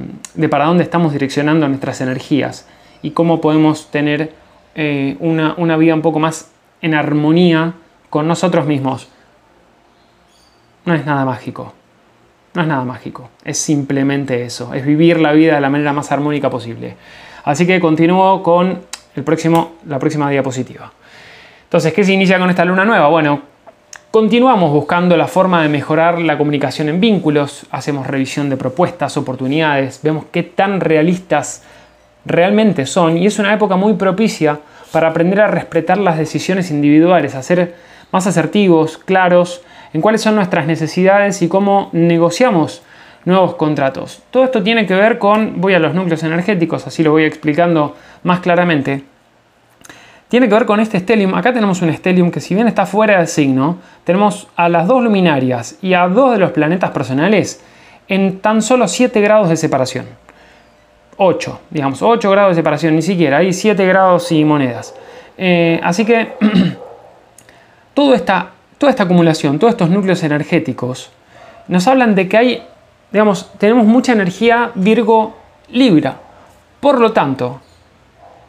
para 0.51 0.65
dónde 0.65 0.83
estamos 0.83 1.13
direccionando 1.13 1.65
nuestras 1.69 2.01
energías 2.01 2.67
y 3.01 3.11
cómo 3.11 3.39
podemos 3.39 3.89
tener 3.89 4.33
eh, 4.75 5.15
una, 5.21 5.53
una 5.55 5.77
vida 5.77 5.93
un 5.93 6.01
poco 6.01 6.19
más 6.19 6.51
en 6.81 6.93
armonía 6.93 7.75
con 8.09 8.27
nosotros 8.27 8.65
mismos. 8.65 9.07
No 10.83 10.93
es 10.93 11.05
nada 11.05 11.23
mágico. 11.23 11.71
No 12.53 12.63
es 12.63 12.67
nada 12.67 12.83
mágico. 12.83 13.29
Es 13.45 13.57
simplemente 13.57 14.43
eso. 14.43 14.73
Es 14.73 14.85
vivir 14.85 15.21
la 15.21 15.31
vida 15.31 15.55
de 15.55 15.61
la 15.61 15.69
manera 15.69 15.93
más 15.93 16.11
armónica 16.11 16.49
posible. 16.49 16.97
Así 17.45 17.65
que 17.65 17.79
continúo 17.79 18.43
con 18.43 18.81
el 19.17 19.23
próximo, 19.23 19.73
la 19.87 19.99
próxima 19.99 20.29
diapositiva. 20.29 20.91
Entonces, 21.63 21.91
¿qué 21.91 22.03
se 22.03 22.13
inicia 22.13 22.39
con 22.39 22.49
esta 22.49 22.63
luna 22.63 22.85
nueva? 22.85 23.07
Bueno, 23.07 23.41
continuamos 24.11 24.71
buscando 24.71 25.17
la 25.17 25.27
forma 25.27 25.63
de 25.63 25.69
mejorar 25.69 26.21
la 26.21 26.37
comunicación 26.37 26.87
en 26.87 27.01
vínculos, 27.01 27.65
hacemos 27.71 28.05
revisión 28.05 28.47
de 28.49 28.57
propuestas, 28.57 29.17
oportunidades, 29.17 29.99
vemos 30.03 30.25
qué 30.31 30.43
tan 30.43 30.79
realistas 30.79 31.63
realmente 32.25 32.85
son 32.85 33.17
y 33.17 33.25
es 33.25 33.39
una 33.39 33.53
época 33.53 33.75
muy 33.75 33.93
propicia 33.93 34.59
para 34.91 35.07
aprender 35.07 35.41
a 35.41 35.47
respetar 35.47 35.97
las 35.97 36.19
decisiones 36.19 36.69
individuales, 36.69 37.33
a 37.33 37.41
ser 37.41 37.75
más 38.11 38.27
asertivos, 38.27 38.99
claros 38.99 39.61
en 39.93 40.01
cuáles 40.01 40.21
son 40.21 40.35
nuestras 40.35 40.67
necesidades 40.67 41.41
y 41.41 41.47
cómo 41.47 41.89
negociamos 41.91 42.83
nuevos 43.25 43.55
contratos. 43.55 44.21
Todo 44.29 44.43
esto 44.43 44.61
tiene 44.61 44.85
que 44.85 44.93
ver 44.93 45.17
con, 45.17 45.59
voy 45.59 45.73
a 45.73 45.79
los 45.79 45.95
núcleos 45.95 46.21
energéticos, 46.21 46.85
así 46.85 47.03
lo 47.03 47.11
voy 47.11 47.23
explicando 47.23 47.95
más 48.23 48.39
claramente. 48.39 49.03
Tiene 50.27 50.47
que 50.47 50.53
ver 50.53 50.65
con 50.65 50.79
este 50.79 50.99
stellium. 50.99 51.35
Acá 51.35 51.53
tenemos 51.53 51.81
un 51.81 51.93
stellium 51.93 52.31
que 52.31 52.41
si 52.41 52.53
bien 52.53 52.67
está 52.67 52.85
fuera 52.85 53.17
del 53.17 53.27
signo, 53.27 53.77
tenemos 54.03 54.47
a 54.55 54.67
las 54.67 54.87
dos 54.87 55.01
luminarias 55.01 55.77
y 55.81 55.93
a 55.93 56.07
dos 56.07 56.33
de 56.33 56.39
los 56.39 56.51
planetas 56.51 56.91
personales 56.91 57.63
en 58.07 58.39
tan 58.39 58.61
solo 58.61 58.87
7 58.87 59.21
grados 59.21 59.49
de 59.49 59.57
separación. 59.57 60.05
8, 61.17 61.61
digamos, 61.69 62.01
8 62.01 62.29
grados 62.29 62.51
de 62.51 62.59
separación, 62.61 62.95
ni 62.95 63.01
siquiera, 63.01 63.37
hay 63.37 63.53
7 63.53 63.85
grados 63.85 64.31
y 64.31 64.43
monedas. 64.43 64.93
Eh, 65.37 65.79
así 65.83 66.05
que 66.05 66.33
toda 67.93 68.15
esta, 68.15 68.51
toda 68.77 68.89
esta 68.91 69.03
acumulación, 69.03 69.57
todos 69.57 69.71
estos 69.71 69.89
núcleos 69.89 70.21
energéticos, 70.23 71.11
nos 71.67 71.87
hablan 71.87 72.15
de 72.15 72.27
que 72.27 72.37
hay 72.37 72.63
digamos, 73.11 73.51
tenemos 73.57 73.85
mucha 73.85 74.13
energía 74.13 74.71
Virgo 74.75 75.35
Libra. 75.69 76.17
Por 76.79 76.99
lo 76.99 77.11
tanto, 77.13 77.61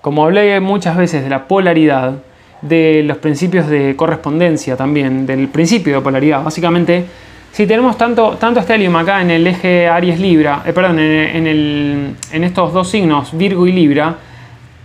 como 0.01 0.25
hablé 0.25 0.59
muchas 0.61 0.97
veces 0.97 1.23
de 1.25 1.31
la 1.31 1.47
polaridad, 1.47 2.15
de 2.63 3.03
los 3.05 3.19
principios 3.19 3.69
de 3.69 3.95
correspondencia 3.97 4.77
también, 4.77 5.27
del 5.27 5.49
principio 5.49 5.97
de 5.97 6.01
polaridad, 6.01 6.43
básicamente, 6.43 7.05
si 7.53 7.67
tenemos 7.67 7.97
tanto, 7.97 8.37
tanto 8.39 8.61
estelium 8.61 8.95
acá 8.97 9.23
en 9.23 9.31
el 9.31 9.47
eje 9.47 9.89
Aries 9.89 10.21
Libra, 10.21 10.63
eh, 10.67 10.73
perdón, 10.73 10.99
en, 10.99 12.17
en 12.33 12.45
estos 12.45 12.73
dos 12.73 12.89
signos, 12.91 13.37
Virgo 13.37 13.67
y 13.67 13.73
Libra, 13.73 14.17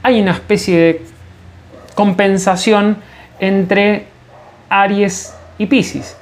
hay 0.04 0.22
una 0.22 0.32
especie 0.32 0.78
de 0.78 1.02
compensación 1.96 2.98
entre 3.40 4.06
Aries 4.70 5.36
y 5.58 5.66
Pisces, 5.66 6.18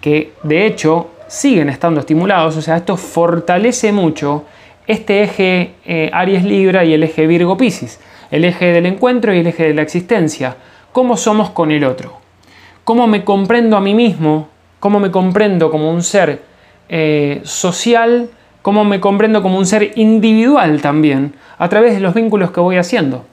que 0.00 0.32
de 0.42 0.66
hecho 0.66 1.10
siguen 1.28 1.68
estando 1.68 2.00
estimulados, 2.00 2.56
o 2.56 2.62
sea, 2.62 2.76
esto 2.76 2.96
fortalece 2.96 3.92
mucho 3.92 4.44
este 4.86 5.22
eje 5.22 5.74
eh, 5.84 6.10
Aries 6.12 6.44
Libra 6.44 6.84
y 6.84 6.92
el 6.92 7.02
eje 7.02 7.26
Virgo 7.26 7.56
Piscis, 7.56 8.00
el 8.32 8.44
eje 8.44 8.72
del 8.72 8.86
encuentro 8.86 9.32
y 9.32 9.38
el 9.38 9.46
eje 9.46 9.68
de 9.68 9.74
la 9.74 9.82
existencia. 9.82 10.56
¿Cómo 10.90 11.16
somos 11.16 11.50
con 11.50 11.70
el 11.70 11.84
otro? 11.84 12.18
¿Cómo 12.82 13.06
me 13.06 13.22
comprendo 13.22 13.76
a 13.76 13.80
mí 13.80 13.94
mismo? 13.94 14.48
¿Cómo 14.80 14.98
me 14.98 15.12
comprendo 15.12 15.70
como 15.70 15.92
un 15.92 16.02
ser 16.02 16.42
eh, 16.88 17.40
social? 17.44 18.28
¿Cómo 18.62 18.84
me 18.84 18.98
comprendo 18.98 19.40
como 19.40 19.56
un 19.56 19.66
ser 19.66 19.92
individual 19.94 20.82
también? 20.82 21.34
A 21.58 21.68
través 21.68 21.94
de 21.94 22.00
los 22.00 22.14
vínculos 22.14 22.50
que 22.50 22.58
voy 22.58 22.76
haciendo. 22.76 23.24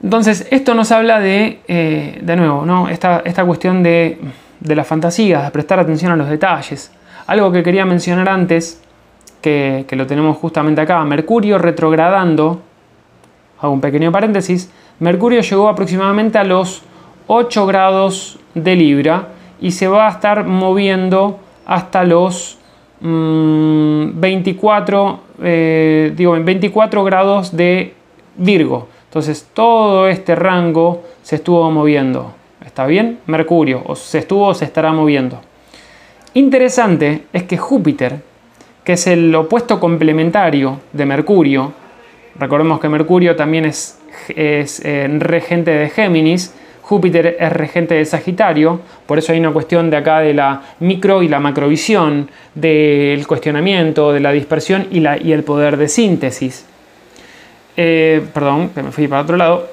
Entonces, 0.00 0.46
esto 0.52 0.74
nos 0.74 0.92
habla 0.92 1.18
de, 1.18 1.58
eh, 1.66 2.20
de 2.22 2.36
nuevo, 2.36 2.64
¿no? 2.64 2.88
esta, 2.88 3.22
esta 3.24 3.44
cuestión 3.44 3.82
de 3.82 4.18
de 4.60 4.76
la 4.76 4.84
fantasía, 4.84 5.42
de 5.42 5.50
prestar 5.50 5.80
atención 5.80 6.12
a 6.12 6.16
los 6.16 6.28
detalles. 6.28 6.92
Algo 7.26 7.50
que 7.50 7.62
quería 7.62 7.84
mencionar 7.84 8.28
antes, 8.28 8.80
que, 9.40 9.86
lo 9.90 10.06
tenemos 10.06 10.36
justamente 10.36 10.82
acá, 10.82 11.02
Mercurio 11.04 11.58
retrogradando, 11.58 12.62
hago 13.60 13.72
un 13.72 13.80
pequeño 13.80 14.12
paréntesis, 14.12 14.70
Mercurio 14.98 15.40
llegó 15.40 15.68
aproximadamente 15.68 16.38
a 16.38 16.44
los 16.44 16.82
8 17.26 17.66
grados 17.66 18.38
de 18.54 18.76
Libra 18.76 19.28
y 19.60 19.72
se 19.72 19.88
va 19.88 20.08
a 20.08 20.10
estar 20.10 20.46
moviendo 20.46 21.38
hasta 21.66 22.04
los 22.04 22.58
24, 23.00 25.12
mm, 25.12 25.18
eh, 25.42 26.12
digo, 26.16 26.32
24 26.32 27.04
grados 27.04 27.56
de 27.56 27.94
Virgo. 28.36 28.88
Entonces 29.04 29.48
todo 29.54 30.08
este 30.08 30.34
rango 30.34 31.02
se 31.22 31.36
estuvo 31.36 31.70
moviendo. 31.70 32.32
¿Está 32.64 32.86
bien? 32.86 33.18
Mercurio, 33.26 33.82
o 33.86 33.96
se 33.96 34.18
estuvo 34.18 34.48
o 34.48 34.54
se 34.54 34.64
estará 34.64 34.92
moviendo. 34.92 35.40
Interesante 36.34 37.24
es 37.32 37.44
que 37.44 37.56
Júpiter, 37.56 38.22
que 38.84 38.92
es 38.92 39.06
el 39.06 39.34
opuesto 39.34 39.80
complementario 39.80 40.80
de 40.92 41.06
Mercurio, 41.06 41.72
recordemos 42.38 42.80
que 42.80 42.88
Mercurio 42.88 43.36
también 43.36 43.64
es, 43.64 43.98
eh, 44.28 45.16
regente 45.18 45.70
de 45.70 45.88
Géminis, 45.90 46.54
Júpiter 46.82 47.36
es 47.38 47.52
regente 47.52 47.94
de 47.94 48.04
Sagitario, 48.04 48.80
por 49.06 49.18
eso 49.18 49.32
hay 49.32 49.38
una 49.38 49.52
cuestión 49.52 49.90
de 49.90 49.96
acá 49.96 50.20
de 50.20 50.34
la 50.34 50.62
micro 50.80 51.22
y 51.22 51.28
la 51.28 51.38
macrovisión, 51.38 52.28
del 52.54 53.26
cuestionamiento, 53.26 54.12
de 54.12 54.20
la 54.20 54.32
dispersión 54.32 54.88
y 54.90 55.32
el 55.32 55.44
poder 55.44 55.76
de 55.76 55.88
síntesis. 55.88 56.66
Eh, 57.76 58.22
perdón, 58.34 58.70
que 58.70 58.82
me 58.82 58.90
fui 58.90 59.08
para 59.08 59.22
otro 59.22 59.36
lado 59.36 59.68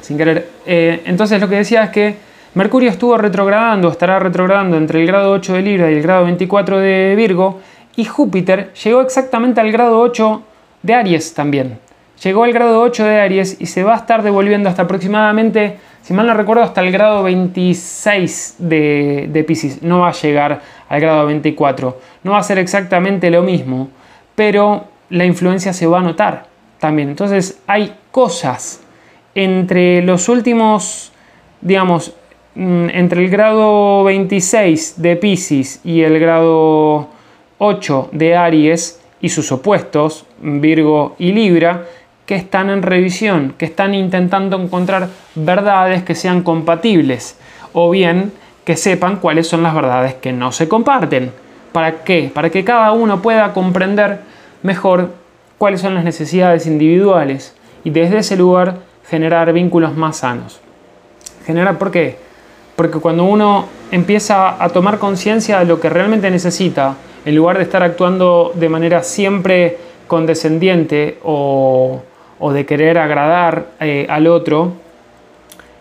sin 0.00 0.18
querer. 0.18 0.48
Eh, 0.66 1.02
entonces 1.04 1.40
lo 1.40 1.48
que 1.48 1.56
decía 1.56 1.84
es 1.84 1.90
que 1.90 2.14
Mercurio 2.54 2.90
estuvo 2.90 3.16
retrogradando, 3.16 3.88
estará 3.90 4.18
retrogradando 4.18 4.76
entre 4.76 5.00
el 5.00 5.06
grado 5.06 5.32
8 5.32 5.54
de 5.54 5.62
Libra 5.62 5.90
y 5.90 5.94
el 5.94 6.02
grado 6.02 6.24
24 6.24 6.78
de 6.78 7.14
Virgo, 7.16 7.60
y 7.96 8.04
Júpiter 8.04 8.72
llegó 8.74 9.00
exactamente 9.00 9.60
al 9.60 9.70
grado 9.70 10.00
8 10.00 10.42
de 10.82 10.94
Aries 10.94 11.34
también. 11.34 11.78
Llegó 12.22 12.44
al 12.44 12.52
grado 12.52 12.80
8 12.82 13.04
de 13.04 13.20
Aries 13.20 13.56
y 13.60 13.66
se 13.66 13.84
va 13.84 13.94
a 13.94 13.98
estar 13.98 14.22
devolviendo 14.22 14.68
hasta 14.68 14.82
aproximadamente, 14.82 15.76
si 16.02 16.12
mal 16.14 16.26
no 16.26 16.34
recuerdo, 16.34 16.64
hasta 16.64 16.80
el 16.80 16.90
grado 16.90 17.22
26 17.22 18.56
de, 18.58 19.28
de 19.30 19.44
Pisces. 19.44 19.82
No 19.82 20.00
va 20.00 20.08
a 20.08 20.12
llegar 20.12 20.60
al 20.88 21.00
grado 21.00 21.26
24. 21.26 22.00
No 22.24 22.32
va 22.32 22.38
a 22.38 22.42
ser 22.42 22.58
exactamente 22.58 23.30
lo 23.30 23.42
mismo, 23.42 23.90
pero 24.34 24.84
la 25.10 25.24
influencia 25.24 25.72
se 25.72 25.86
va 25.86 26.00
a 26.00 26.02
notar 26.02 26.46
también. 26.78 27.08
Entonces 27.08 27.60
hay 27.66 27.94
cosas 28.10 28.80
entre 29.34 30.02
los 30.02 30.28
últimos, 30.28 31.12
digamos, 31.60 32.14
mm, 32.56 32.88
entre 32.90 33.24
el 33.24 33.30
grado 33.30 34.02
26 34.04 35.00
de 35.00 35.16
Pisces 35.16 35.80
y 35.84 36.02
el 36.02 36.18
grado 36.18 37.08
8 37.58 38.08
de 38.12 38.36
Aries 38.36 39.00
y 39.20 39.28
sus 39.28 39.50
opuestos, 39.52 40.26
Virgo 40.40 41.16
y 41.18 41.32
Libra, 41.32 41.84
que 42.28 42.36
están 42.36 42.68
en 42.68 42.82
revisión, 42.82 43.54
que 43.56 43.64
están 43.64 43.94
intentando 43.94 44.60
encontrar 44.60 45.08
verdades 45.34 46.02
que 46.02 46.14
sean 46.14 46.42
compatibles 46.42 47.38
o 47.72 47.88
bien 47.88 48.34
que 48.66 48.76
sepan 48.76 49.16
cuáles 49.16 49.48
son 49.48 49.62
las 49.62 49.74
verdades 49.74 50.12
que 50.12 50.30
no 50.30 50.52
se 50.52 50.68
comparten. 50.68 51.32
¿Para 51.72 52.04
qué? 52.04 52.30
Para 52.32 52.50
que 52.50 52.64
cada 52.64 52.92
uno 52.92 53.22
pueda 53.22 53.54
comprender 53.54 54.20
mejor 54.62 55.14
cuáles 55.56 55.80
son 55.80 55.94
las 55.94 56.04
necesidades 56.04 56.66
individuales 56.66 57.56
y 57.82 57.88
desde 57.88 58.18
ese 58.18 58.36
lugar 58.36 58.80
generar 59.08 59.50
vínculos 59.54 59.96
más 59.96 60.18
sanos. 60.18 60.60
Generar, 61.46 61.78
¿por 61.78 61.90
qué? 61.90 62.18
Porque 62.76 62.98
cuando 62.98 63.24
uno 63.24 63.68
empieza 63.90 64.62
a 64.62 64.68
tomar 64.68 64.98
conciencia 64.98 65.60
de 65.60 65.64
lo 65.64 65.80
que 65.80 65.88
realmente 65.88 66.30
necesita, 66.30 66.94
en 67.24 67.34
lugar 67.34 67.56
de 67.56 67.64
estar 67.64 67.82
actuando 67.82 68.52
de 68.54 68.68
manera 68.68 69.02
siempre 69.02 69.78
condescendiente 70.06 71.16
o, 71.24 72.02
o 72.38 72.52
de 72.52 72.66
querer 72.66 72.98
agradar 72.98 73.66
eh, 73.80 74.06
al 74.08 74.26
otro, 74.26 74.72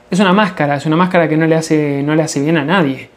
es 0.10 0.20
una 0.20 0.34
máscara, 0.34 0.76
es 0.76 0.86
una 0.86 0.96
máscara 0.96 1.28
que 1.28 1.38
no 1.38 1.46
le, 1.48 1.56
hace, 1.56 2.02
no 2.04 2.16
le 2.16 2.24
hace 2.24 2.42
bien 2.42 2.58
a 2.58 2.64
nadie. 2.64 3.10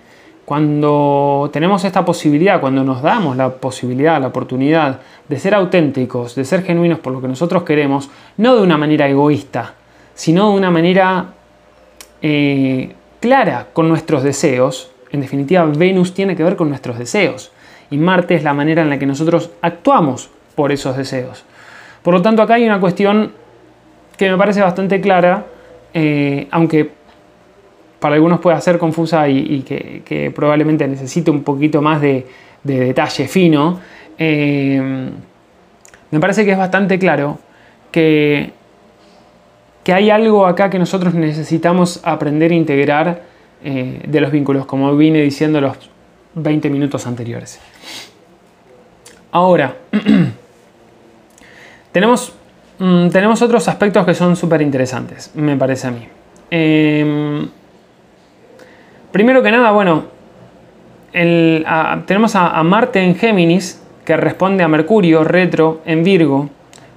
Cuando 0.45 1.49
tenemos 1.53 1.85
esta 1.85 2.05
posibilidad, 2.05 2.61
cuando 2.61 2.83
nos 2.83 3.03
damos 3.03 3.37
la 3.37 3.51
posibilidad, 3.51 4.21
la 4.21 4.27
oportunidad 4.29 5.01
de 5.29 5.39
ser 5.39 5.55
auténticos, 5.55 6.35
de 6.35 6.45
ser 6.45 6.65
genuinos 6.65 6.99
por 6.99 7.13
lo 7.13 7.21
que 7.21 7.29
nosotros 7.29 7.63
queremos, 7.63 8.11
no 8.37 8.57
de 8.57 8.63
una 8.63 8.77
manera 8.77 9.09
egoísta, 9.09 9.75
sino 10.15 10.51
de 10.51 10.57
una 10.57 10.71
manera 10.73 11.27
eh, 12.21 12.93
clara 13.21 13.69
con 13.73 13.89
nuestros 13.89 14.25
deseos, 14.25 14.91
en 15.13 15.21
definitiva 15.21 15.65
Venus 15.65 16.15
tiene 16.15 16.35
que 16.35 16.43
ver 16.43 16.57
con 16.57 16.69
nuestros 16.69 16.99
deseos 16.99 17.53
y 17.91 17.99
Marte 17.99 18.35
es 18.35 18.45
la 18.45 18.55
manera 18.55 18.83
en 18.83 18.91
la 18.91 18.99
que 18.99 19.07
nosotros 19.07 19.51
actuamos 19.63 20.31
por 20.55 20.73
esos 20.73 20.97
deseos. 20.97 21.45
Por 22.03 22.15
lo 22.15 22.23
tanto, 22.23 22.43
acá 22.43 22.55
hay 22.55 22.65
una 22.65 22.81
cuestión 22.81 23.33
que 24.17 24.31
me 24.31 24.37
parece 24.37 24.61
bastante 24.61 25.01
clara, 25.01 25.47
eh, 25.93 26.47
aunque 26.51 26.91
para 27.99 28.15
algunos 28.15 28.41
pueda 28.41 28.61
ser 28.61 28.79
confusa 28.79 29.29
y, 29.29 29.63
que, 29.63 30.33
probablemente 30.35 30.87
necesite 30.89 31.31
un 31.31 31.43
poquito 31.43 31.83
más 31.83 32.01
de, 32.01 32.27
detalle 32.63 33.29
fino, 33.29 33.81
eh, 34.19 35.11
me 36.11 36.21
parece 36.21 36.45
que 36.45 36.53
es 36.53 36.59
bastante 36.59 36.99
claro 36.99 37.39
que, 37.91 38.53
que 39.85 39.93
hay 39.93 40.11
algo 40.11 40.47
acá 40.47 40.71
que 40.71 40.79
nosotros 40.79 41.15
necesitamos 41.15 42.01
aprender 42.03 42.53
a 42.53 42.55
integrar 42.55 43.23
eh, 43.63 44.03
de 44.07 44.21
los 44.21 44.33
vínculos, 44.33 44.67
como 44.67 44.97
vine 44.97 45.21
diciendo 45.21 45.61
los 45.61 45.77
20 46.35 46.71
minutos 46.71 47.07
anteriores. 47.07 47.61
Ahora, 49.33 49.77
tenemos, 51.93 52.33
mm, 52.79 53.09
tenemos 53.09 53.43
otros 53.43 53.69
aspectos 53.69 54.05
que 54.07 54.15
son 54.15 54.37
súper 54.37 54.63
interesantes, 54.63 55.31
me 55.35 55.57
parece 55.57 55.89
a 55.89 55.91
mí. 55.91 56.07
Em, 56.51 57.49
primero 59.13 59.43
que 59.43 59.51
nada, 59.51 59.71
bueno, 59.71 60.05
tenemos 61.13 62.37
a, 62.37 62.63
Marte 62.63 63.03
en 63.03 63.17
Géminis, 63.17 63.83
que 64.05 64.17
responde 64.17 64.63
a 64.63 64.69
Mercurio 64.69 65.25
retro 65.25 65.81
en 65.85 66.05
Virgo. 66.05 66.49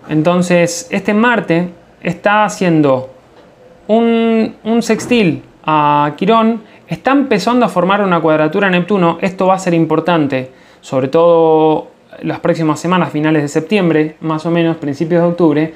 Entonces, 0.09 0.87
este 0.91 1.13
Marte 1.13 1.69
está 2.01 2.45
haciendo 2.45 3.09
un, 3.87 4.55
un 4.63 4.81
sextil 4.83 5.43
a 5.65 6.13
Quirón, 6.15 6.61
está 6.87 7.11
empezando 7.11 7.65
a 7.65 7.69
formar 7.69 8.01
una 8.01 8.21
cuadratura 8.21 8.67
a 8.67 8.69
Neptuno. 8.69 9.17
Esto 9.21 9.47
va 9.47 9.55
a 9.55 9.59
ser 9.59 9.73
importante, 9.73 10.51
sobre 10.81 11.07
todo 11.07 11.92
las 12.23 12.39
próximas 12.39 12.79
semanas, 12.79 13.11
finales 13.11 13.41
de 13.41 13.47
septiembre, 13.47 14.15
más 14.21 14.45
o 14.45 14.51
menos, 14.51 14.77
principios 14.77 15.21
de 15.21 15.27
octubre. 15.27 15.73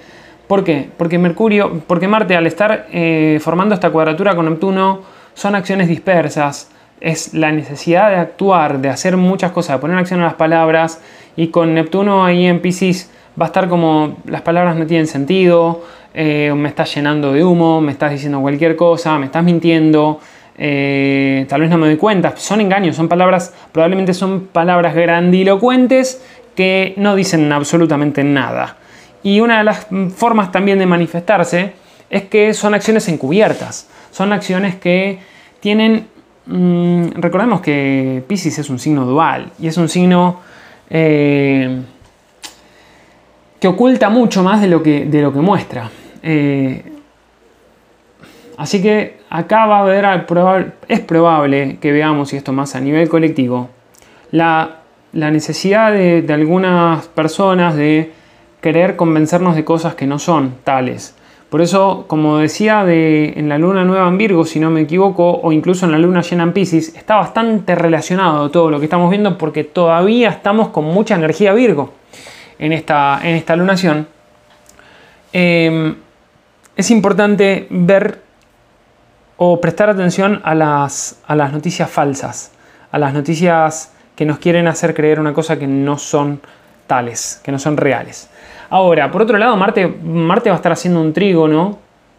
¿Por 0.47 0.63
qué? 0.63 0.89
Porque 0.97 1.17
Mercurio, 1.17 1.81
porque 1.85 2.07
Marte 2.07 2.35
al 2.35 2.47
estar 2.47 2.87
eh, 2.91 3.39
formando 3.41 3.75
esta 3.75 3.89
cuadratura 3.89 4.35
con 4.35 4.49
Neptuno 4.49 5.01
son 5.33 5.55
acciones 5.55 5.87
dispersas, 5.87 6.71
es 6.99 7.33
la 7.33 7.51
necesidad 7.51 8.09
de 8.09 8.15
actuar, 8.15 8.79
de 8.79 8.89
hacer 8.89 9.17
muchas 9.17 9.51
cosas, 9.51 9.75
de 9.75 9.81
poner 9.81 9.97
acción 9.97 10.21
a 10.21 10.25
las 10.25 10.33
palabras 10.33 11.01
y 11.35 11.49
con 11.49 11.73
Neptuno 11.73 12.25
ahí 12.25 12.45
en 12.45 12.61
Pisces 12.61 13.11
va 13.39 13.45
a 13.45 13.47
estar 13.47 13.69
como 13.69 14.17
las 14.25 14.41
palabras 14.41 14.75
no 14.75 14.87
tienen 14.87 15.05
sentido, 15.05 15.83
eh, 16.13 16.51
me 16.55 16.69
estás 16.69 16.95
llenando 16.95 17.33
de 17.33 17.43
humo, 17.43 17.81
me 17.81 17.91
estás 17.91 18.11
diciendo 18.11 18.41
cualquier 18.41 18.75
cosa, 18.75 19.19
me 19.19 19.27
estás 19.27 19.43
mintiendo, 19.43 20.19
eh, 20.57 21.45
tal 21.47 21.61
vez 21.61 21.69
no 21.69 21.77
me 21.77 21.85
doy 21.85 21.97
cuenta, 21.97 22.35
son 22.35 22.61
engaños, 22.61 22.95
son 22.95 23.07
palabras, 23.07 23.53
probablemente 23.71 24.15
son 24.15 24.47
palabras 24.47 24.95
grandilocuentes 24.95 26.23
que 26.57 26.95
no 26.97 27.15
dicen 27.15 27.51
absolutamente 27.51 28.23
nada. 28.23 28.77
Y 29.21 29.41
una 29.41 29.59
de 29.59 29.63
las 29.63 29.87
formas 30.15 30.51
también 30.51 30.79
de 30.79 30.87
manifestarse 30.87 31.73
es 32.09 32.23
que 32.23 32.53
son 32.55 32.73
acciones 32.73 33.07
encubiertas, 33.09 33.87
son 34.11 34.33
acciones 34.33 34.75
que 34.75 35.19
tienen, 35.59 36.07
mm, 36.47 37.09
recordemos 37.17 37.61
que 37.61 38.23
Pisces 38.27 38.57
es 38.57 38.71
un 38.71 38.79
signo 38.79 39.05
dual 39.05 39.51
y 39.59 39.67
es 39.67 39.77
un 39.77 39.87
signo 39.87 40.39
eh, 40.89 41.79
que 43.59 43.67
oculta 43.67 44.09
mucho 44.09 44.41
más 44.41 44.59
de 44.59 44.67
lo 44.67 44.81
que, 44.81 45.05
de 45.05 45.21
lo 45.21 45.31
que 45.31 45.39
muestra. 45.39 45.91
Eh, 46.23 46.83
así 48.57 48.81
que 48.81 49.19
acá 49.29 49.67
va 49.67 49.77
a 49.77 49.81
haber, 49.81 50.25
es 50.87 51.01
probable 51.01 51.77
que 51.79 51.91
veamos, 51.91 52.33
y 52.33 52.37
esto 52.37 52.51
más 52.51 52.73
a 52.75 52.79
nivel 52.79 53.07
colectivo, 53.09 53.69
la, 54.31 54.86
necesidad 55.13 55.91
de, 55.91 56.25
algunas 56.29 57.07
personas 57.07 57.75
de 57.75 58.11
querer 58.61 58.95
convencernos 58.95 59.55
de 59.55 59.63
cosas 59.63 59.95
que 59.95 60.07
no 60.07 60.19
son 60.19 60.55
tales. 60.63 61.15
Por 61.49 61.61
eso, 61.61 62.05
como 62.07 62.39
decía 62.39 62.83
de, 62.83 63.33
en 63.37 63.47
la 63.47 63.57
luna 63.57 63.85
nueva 63.85 64.07
en 64.07 64.17
Virgo, 64.17 64.45
si 64.45 64.59
no 64.59 64.69
me 64.69 64.81
equivoco, 64.81 65.39
o 65.41 65.51
incluso 65.53 65.85
en 65.85 65.93
la 65.93 65.97
luna 65.97 66.21
llena 66.21 66.43
en 66.43 66.51
Pisces, 66.51 66.93
está 66.95 67.15
bastante 67.15 67.73
relacionado 67.75 68.51
todo 68.51 68.69
lo 68.69 68.79
que 68.79 68.85
estamos 68.85 69.09
viendo 69.09 69.37
porque 69.37 69.63
todavía 69.63 70.29
estamos 70.29 70.69
con 70.69 70.85
mucha 70.85 71.15
energía 71.15 71.53
Virgo 71.53 71.93
en 72.59 72.73
esta, 72.73 73.19
en 73.23 73.35
esta 73.35 73.55
lunación. 73.55 74.07
Em, 75.31 75.95
es 76.75 76.91
importante 76.91 77.67
ver 77.69 78.21
o 79.37 79.61
prestar 79.61 79.89
atención 79.89 80.41
a 80.43 80.53
las, 80.55 81.21
a 81.27 81.35
las 81.35 81.53
noticias 81.53 81.89
falsas, 81.89 82.51
a 82.91 82.97
las 82.97 83.13
noticias 83.13 83.93
que 84.17 84.25
nos 84.25 84.39
quieren 84.39 84.67
hacer 84.67 84.95
creer 84.95 85.19
una 85.19 85.31
cosa 85.31 85.59
que 85.59 85.67
no 85.67 85.99
son 85.99 86.41
tales, 86.87 87.39
que 87.43 87.51
no 87.51 87.59
son 87.59 87.77
reales. 87.77 88.29
Ahora, 88.71 89.11
por 89.11 89.21
otro 89.21 89.37
lado, 89.37 89.55
Marte, 89.55 89.87
Marte 89.87 90.49
va 90.49 90.55
a 90.55 90.57
estar 90.57 90.71
haciendo 90.71 90.99
un 90.99 91.13
trígono, 91.13 91.77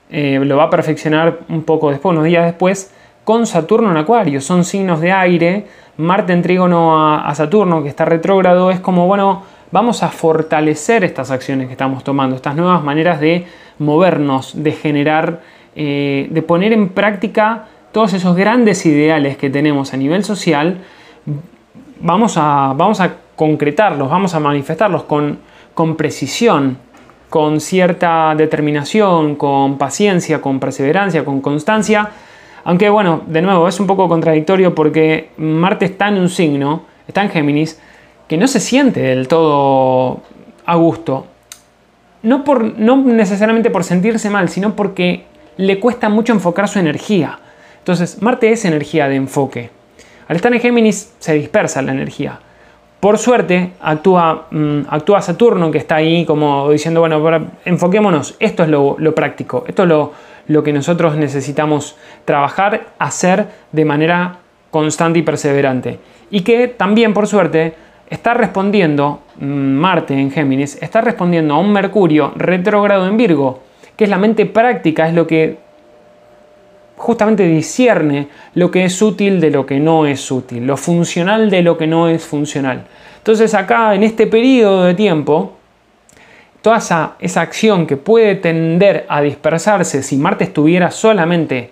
eh, 0.09 0.41
lo 0.43 0.57
va 0.57 0.65
a 0.65 0.71
perfeccionar 0.71 1.41
un 1.49 1.65
poco 1.65 1.91
después, 1.91 2.13
unos 2.13 2.25
días 2.25 2.45
después, 2.47 2.95
con 3.25 3.47
Saturno 3.47 3.91
en 3.91 3.97
Acuario. 3.97 4.41
Son 4.41 4.65
signos 4.65 5.01
de 5.01 5.11
aire. 5.11 5.67
Marte 5.97 6.33
en 6.33 6.41
trígono 6.41 7.17
a, 7.17 7.35
Saturno, 7.35 7.83
que 7.83 7.89
está 7.89 8.05
retrógrado, 8.05 8.71
es 8.71 8.79
como, 8.79 9.09
bueno, 9.09 9.43
vamos 9.73 10.05
a 10.05 10.09
fortalecer 10.09 11.03
estas 11.03 11.33
acciones 11.33 11.67
que 11.67 11.73
estamos 11.73 12.05
tomando, 12.05 12.37
estas 12.37 12.55
nuevas 12.55 12.85
maneras 12.85 13.19
de 13.19 13.45
movernos, 13.81 14.63
de 14.63 14.71
generar, 14.71 15.41
eh, 15.75 16.29
de 16.31 16.43
poner 16.43 16.73
en 16.73 16.91
práctica 16.91 17.67
todos 17.91 18.13
esos 18.13 18.37
grandes 18.37 18.87
ideales 18.87 19.37
que 19.37 19.51
tenemos 19.51 19.93
a 19.93 19.97
nivel 19.97 20.23
social, 20.23 20.79
vamos 22.01 22.37
a, 22.37 22.75
vamos 22.77 23.01
a 23.01 23.13
concretarlos, 23.37 24.11
vamos 24.11 24.35
a 24.35 24.41
manifestarlos 24.41 25.05
con, 25.05 25.39
con 25.75 25.97
precisión, 25.97 26.79
con 27.29 27.61
cierta 27.61 28.35
determinación, 28.37 29.37
con 29.37 29.79
paciencia, 29.79 30.41
con 30.41 30.61
perseverancia, 30.61 31.25
con 31.25 31.41
constancia. 31.41 32.11
Aunque 32.65 32.91
bueno, 32.91 33.23
de 33.27 33.43
nuevo, 33.43 33.69
es 33.69 33.79
un 33.81 33.87
poco 33.87 34.09
contradictorio 34.09 34.75
porque 34.75 35.31
Marte 35.37 35.85
está 35.85 36.09
en 36.09 36.19
un 36.19 36.29
signo, 36.29 36.83
está 37.07 37.23
en 37.23 37.31
Géminis, 37.31 37.81
que 38.27 38.37
no 38.37 38.47
se 38.47 38.61
siente 38.61 39.01
del 39.01 39.29
todo 39.29 40.21
a 40.67 40.75
gusto 40.75 41.27
no, 42.23 42.45
por, 42.45 42.79
no 42.79 42.97
necesariamente 42.97 43.71
por 43.71 43.85
sentirse 43.85 44.31
mal, 44.31 44.49
sino 44.49 44.75
porque 44.75 45.25
le 45.57 45.81
cuesta 45.81 46.09
mucho 46.09 46.33
enfocar 46.33 46.69
su 46.69 46.79
energía. 46.79 47.39
Entonces, 47.79 48.21
Marte 48.23 48.51
es 48.53 48.65
energía 48.65 49.09
de 49.09 49.17
enfoque. 49.17 49.71
Al 50.29 50.37
estar 50.37 50.53
en 50.53 50.61
Géminis 50.61 51.15
se 51.19 51.33
dispersa 51.35 51.83
la 51.83 51.93
energía. 51.93 52.39
Por 53.01 53.17
suerte, 53.17 53.73
actúa, 53.81 54.49
mm, 54.51 54.83
Saturno, 55.21 55.71
que 55.71 55.79
está 55.79 55.97
ahí 55.97 56.25
como 56.25 56.71
diciendo, 56.71 57.01
bueno, 57.01 57.47
enfoquémonos, 57.65 58.37
esto 58.41 58.65
es 58.65 58.69
lo, 58.69 58.97
práctico, 59.15 59.65
esto 59.69 59.85
es 59.85 59.89
lo, 59.89 60.13
lo 60.49 60.63
que 60.63 60.73
nosotros 60.73 61.17
necesitamos 61.17 61.97
trabajar, 62.25 62.89
hacer 62.99 63.47
de 63.71 63.85
manera 63.85 64.39
constante 64.71 65.21
y 65.21 65.23
perseverante. 65.23 66.01
Y 66.31 66.41
que 66.43 66.69
también, 66.69 67.15
por 67.15 67.27
suerte, 67.27 67.75
está 68.11 68.35
respondiendo, 68.35 69.21
mm, 69.39 69.47
Marte 69.47 70.15
en 70.15 70.31
Géminis, 70.31 70.77
está 70.83 71.01
respondiendo 71.01 71.55
a 71.55 71.59
un 71.59 71.73
Mercurio 71.73 72.33
retrógrado 72.37 73.07
en 73.07 73.17
Virgo, 73.17 73.61
que 73.97 74.05
es 74.05 74.11
la 74.11 74.19
mente 74.19 74.45
práctica, 74.45 75.09
es 75.09 75.15
lo 75.15 75.27
que 75.27 75.68
justamente 76.99 77.45
discierne 77.45 78.29
lo 78.55 78.71
que 78.71 78.85
es 78.85 79.01
útil 79.01 79.41
de 79.41 79.51
lo 79.51 79.65
que 79.65 79.81
no 79.81 80.07
es 80.07 80.31
útil, 80.31 80.67
lo 80.67 80.77
funcional 80.77 81.49
de 81.49 81.63
lo 81.63 81.79
que 81.79 81.87
no 81.87 82.09
es 82.09 82.25
funcional. 82.25 82.85
Entonces 83.17 83.55
acá 83.55 83.95
en 83.95 84.03
este 84.03 84.27
periodo 84.27 84.85
de 84.85 84.95
tiempo, 84.95 85.57
toda 86.61 86.79
esa, 86.79 87.17
esa 87.19 87.41
acción 87.41 87.87
que 87.87 87.97
puede 87.97 88.35
tender 88.35 89.07
a 89.09 89.23
dispersarse 89.23 90.03
si 90.03 90.17
Marte 90.17 90.45
estuviera 90.45 90.91
solamente 90.91 91.71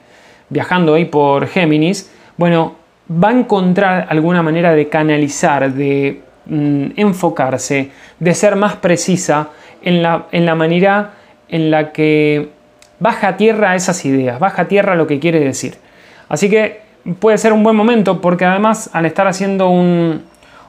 viajando 0.48 0.94
ahí 0.94 1.04
por 1.04 1.46
Géminis, 1.48 2.10
bueno, 2.36 2.76
va 3.10 3.28
a 3.28 3.32
encontrar 3.32 4.06
alguna 4.08 4.42
manera 4.42 4.72
de 4.72 4.88
canalizar, 4.88 5.72
de 5.72 6.22
Mm, 6.48 6.92
enfocarse, 6.94 7.90
de 8.20 8.32
ser 8.32 8.54
más 8.54 8.76
precisa 8.76 9.50
en 9.82 10.00
la, 10.00 10.26
en 10.30 10.46
la 10.46 10.54
manera 10.54 11.14
en 11.48 11.72
la 11.72 11.90
que 11.90 12.50
baja 12.98 13.28
a 13.28 13.37
tierra 13.37 13.74
esas 13.74 14.04
ideas, 14.04 14.38
baja 14.38 14.62
a 14.62 14.68
tierra 14.68 14.94
lo 14.94 15.06
que 15.06 15.18
quiere 15.18 15.40
decir. 15.40 15.74
Así 16.28 16.50
que 16.50 16.80
puede 17.18 17.38
ser 17.38 17.52
un 17.52 17.62
buen 17.62 17.76
momento 17.76 18.20
porque 18.20 18.44
además 18.44 18.90
al 18.92 19.06
estar 19.06 19.26
haciendo 19.26 19.68
un, 19.68 20.22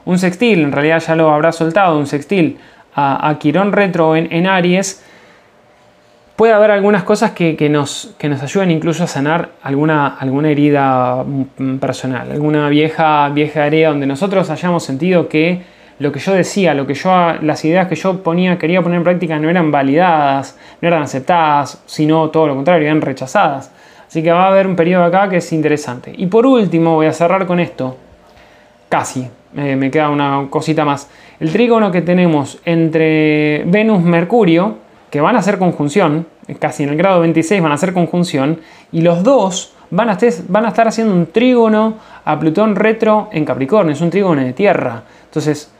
un 0.04 0.18
sextil, 0.18 0.60
en 0.60 0.72
realidad 0.72 1.02
ya 1.06 1.16
lo 1.16 1.30
habrá 1.30 1.52
soltado, 1.52 1.98
un 1.98 2.06
sextil 2.06 2.58
a, 2.94 3.36
Quirón 3.38 3.72
retro 3.72 4.16
en, 4.16 4.46
Aries, 4.46 5.04
puede 6.34 6.52
haber 6.52 6.70
algunas 6.72 7.04
cosas 7.04 7.30
que, 7.32 7.68
nos, 7.70 8.14
que 8.18 8.28
nos 8.28 8.42
ayuden 8.42 8.70
incluso 8.70 9.04
a 9.04 9.06
sanar 9.06 9.50
alguna, 9.62 10.16
alguna 10.18 10.50
herida 10.50 11.24
mm, 11.24 11.76
personal, 11.76 12.32
alguna 12.32 12.68
vieja, 12.68 13.28
vieja 13.28 13.66
herida 13.66 13.90
donde 13.90 14.06
nosotros 14.06 14.50
hayamos 14.50 14.84
sentido 14.84 15.28
que 15.28 15.62
lo 15.98 16.12
que 16.12 16.20
yo 16.20 16.32
decía, 16.32 16.74
lo 16.74 16.86
que 16.86 16.94
yo, 16.94 17.10
las 17.40 17.64
ideas 17.64 17.88
que 17.88 17.96
yo 17.96 18.22
ponía, 18.22 18.58
quería 18.58 18.82
poner 18.82 18.98
en 18.98 19.04
práctica 19.04 19.38
no 19.38 19.50
eran 19.50 19.70
validadas, 19.70 20.56
no 20.80 20.88
eran 20.88 21.02
aceptadas, 21.02 21.82
sino 21.86 22.30
todo 22.30 22.46
lo 22.46 22.54
contrario, 22.54 22.86
eran 22.86 23.00
rechazadas. 23.00 23.72
Así 24.06 24.22
que 24.22 24.30
va 24.30 24.44
a 24.44 24.48
haber 24.48 24.66
un 24.66 24.76
periodo 24.76 25.04
acá 25.04 25.28
que 25.28 25.36
es 25.38 25.52
interesante. 25.52 26.12
Y 26.16 26.26
por 26.26 26.46
último, 26.46 26.94
voy 26.94 27.06
a 27.06 27.12
cerrar 27.12 27.46
con 27.46 27.60
esto. 27.60 27.96
Casi, 28.88 29.28
me 29.52 29.90
queda 29.90 30.08
una 30.08 30.46
cosita 30.48 30.84
más. 30.84 31.10
El 31.40 31.52
trígono 31.52 31.92
que 31.92 32.00
tenemos 32.00 32.58
entre 32.64 33.64
Venus-Mercurio, 33.66 34.76
que 35.10 35.20
van 35.20 35.36
a 35.36 35.40
hacer 35.40 35.58
conjunción, 35.58 36.26
casi 36.58 36.84
en 36.84 36.90
el 36.90 36.96
grado 36.96 37.20
26 37.20 37.60
van 37.60 37.72
a 37.72 37.74
hacer 37.74 37.92
conjunción, 37.92 38.60
y 38.92 39.02
los 39.02 39.22
dos 39.22 39.74
van 39.90 40.08
a 40.08 40.12
estar 40.68 40.88
haciendo 40.88 41.12
un 41.14 41.26
trígono 41.26 41.94
a 42.24 42.38
Plutón 42.38 42.76
retro 42.76 43.28
en 43.32 43.44
Capricornio, 43.44 43.92
es 43.92 44.00
un 44.00 44.10
trígono 44.10 44.42
de 44.42 44.52
tierra. 44.54 45.02
Entonces, 45.26 45.70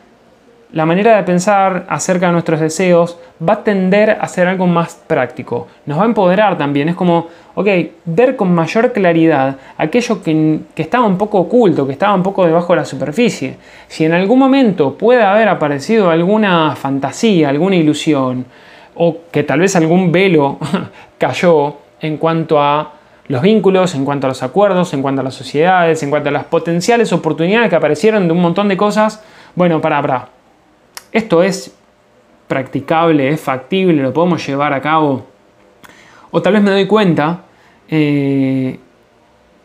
la 0.73 0.85
manera 0.85 1.17
de 1.17 1.23
pensar 1.23 1.87
acerca 1.89 2.27
de 2.27 2.33
nuestros 2.33 2.61
deseos 2.61 3.19
va 3.47 3.55
a 3.55 3.65
tender 3.65 4.11
a 4.21 4.29
ser 4.29 4.49
algo 4.49 4.67
más 4.67 5.01
práctico. 5.07 5.67
Nos 5.87 5.99
va 5.99 6.03
a 6.03 6.07
empoderar 6.07 6.59
también. 6.59 6.91
Es 6.91 6.95
como, 6.95 7.29
ok, 7.55 7.69
ver 8.05 8.37
con 8.37 8.55
mayor 8.55 8.93
claridad 8.93 9.57
aquello 9.79 10.23
que, 10.23 10.61
que, 10.75 10.83
estaba 10.83 11.07
un 11.07 11.17
poco 11.17 11.39
oculto, 11.39 11.87
que 11.87 11.93
estaba 11.93 12.15
un 12.15 12.23
poco 12.23 12.45
debajo 12.45 12.75
de 12.75 12.81
la 12.81 12.85
superficie. 12.85 13.57
Si 13.87 14.05
en 14.05 14.13
algún 14.13 14.39
momento 14.39 14.95
puede 14.95 15.23
haber 15.23 15.49
aparecido 15.49 16.11
alguna 16.11 16.77
fantasía, 16.77 17.49
alguna 17.49 17.77
ilusión, 17.77 18.45
o 18.95 19.17
que 19.31 19.45
tal 19.45 19.61
vez 19.61 19.75
algún 19.75 20.13
velo 20.13 20.59
cayó 21.19 21.77
en 22.01 22.19
cuanto 22.19 22.61
a 22.61 22.93
los 23.29 23.43
vínculos, 23.43 23.95
en 23.95 24.05
cuanto 24.05 24.27
a 24.27 24.29
los 24.29 24.43
acuerdos, 24.43 24.93
en 24.93 25.03
cuanto 25.03 25.21
a 25.21 25.25
las 25.25 25.35
sociedades, 25.35 26.03
en 26.03 26.11
cuanto 26.11 26.29
a 26.29 26.33
las 26.33 26.45
potenciales 26.45 27.13
oportunidades 27.13 27.71
que 27.71 27.77
aparecieron 27.77 28.27
de 28.27 28.33
un 28.33 28.41
montón 28.41 28.69
de 28.69 28.77
cosas. 28.77 29.23
Bueno, 29.55 29.81
para, 29.81 30.01
para. 30.03 30.38
Esto 31.13 31.43
es 31.43 31.75
practicable, 32.47 33.29
es 33.29 33.41
factible, 33.41 34.03
lo 34.03 34.13
podemos 34.13 34.47
llevar 34.47 34.73
a 34.73 34.81
cabo. 34.81 35.27
O 36.31 36.43
tal 36.43 36.55
vez 36.55 36.63
me 36.63 36.71
doy 36.71 36.87
cuenta 36.87 37.45
eh, 37.89 38.79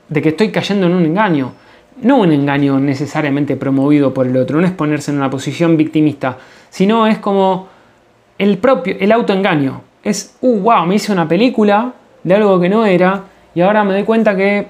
de 0.07 0.21
que 0.21 0.29
estoy 0.29 0.51
cayendo 0.51 0.87
en 0.87 0.93
un 0.93 1.05
engaño. 1.05 1.53
No 2.01 2.17
un 2.17 2.31
engaño 2.31 2.79
necesariamente 2.79 3.55
promovido 3.55 4.13
por 4.13 4.27
el 4.27 4.35
otro, 4.37 4.59
no 4.59 4.65
es 4.65 4.73
ponerse 4.73 5.11
en 5.11 5.17
una 5.17 5.29
posición 5.29 5.77
victimista, 5.77 6.37
sino 6.69 7.05
es 7.05 7.19
como 7.19 7.67
el 8.37 8.57
propio, 8.57 8.95
el 8.99 9.11
autoengaño. 9.11 9.81
Es, 10.03 10.35
uh, 10.41 10.59
wow, 10.59 10.85
me 10.85 10.95
hice 10.95 11.11
una 11.11 11.27
película 11.27 11.93
de 12.23 12.35
algo 12.35 12.59
que 12.59 12.69
no 12.69 12.85
era 12.85 13.23
y 13.53 13.61
ahora 13.61 13.83
me 13.83 13.93
doy 13.93 14.03
cuenta 14.03 14.35
que, 14.35 14.67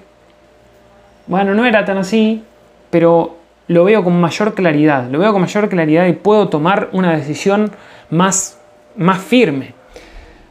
bueno, 1.27 1.53
no 1.53 1.65
era 1.65 1.85
tan 1.85 1.97
así, 1.97 2.43
pero 2.89 3.37
lo 3.67 3.83
veo 3.83 4.03
con 4.03 4.19
mayor 4.19 4.53
claridad, 4.53 5.09
lo 5.09 5.19
veo 5.19 5.31
con 5.31 5.41
mayor 5.41 5.69
claridad 5.69 6.05
y 6.07 6.13
puedo 6.13 6.49
tomar 6.49 6.89
una 6.91 7.15
decisión 7.15 7.71
más, 8.09 8.59
más 8.95 9.19
firme. 9.19 9.73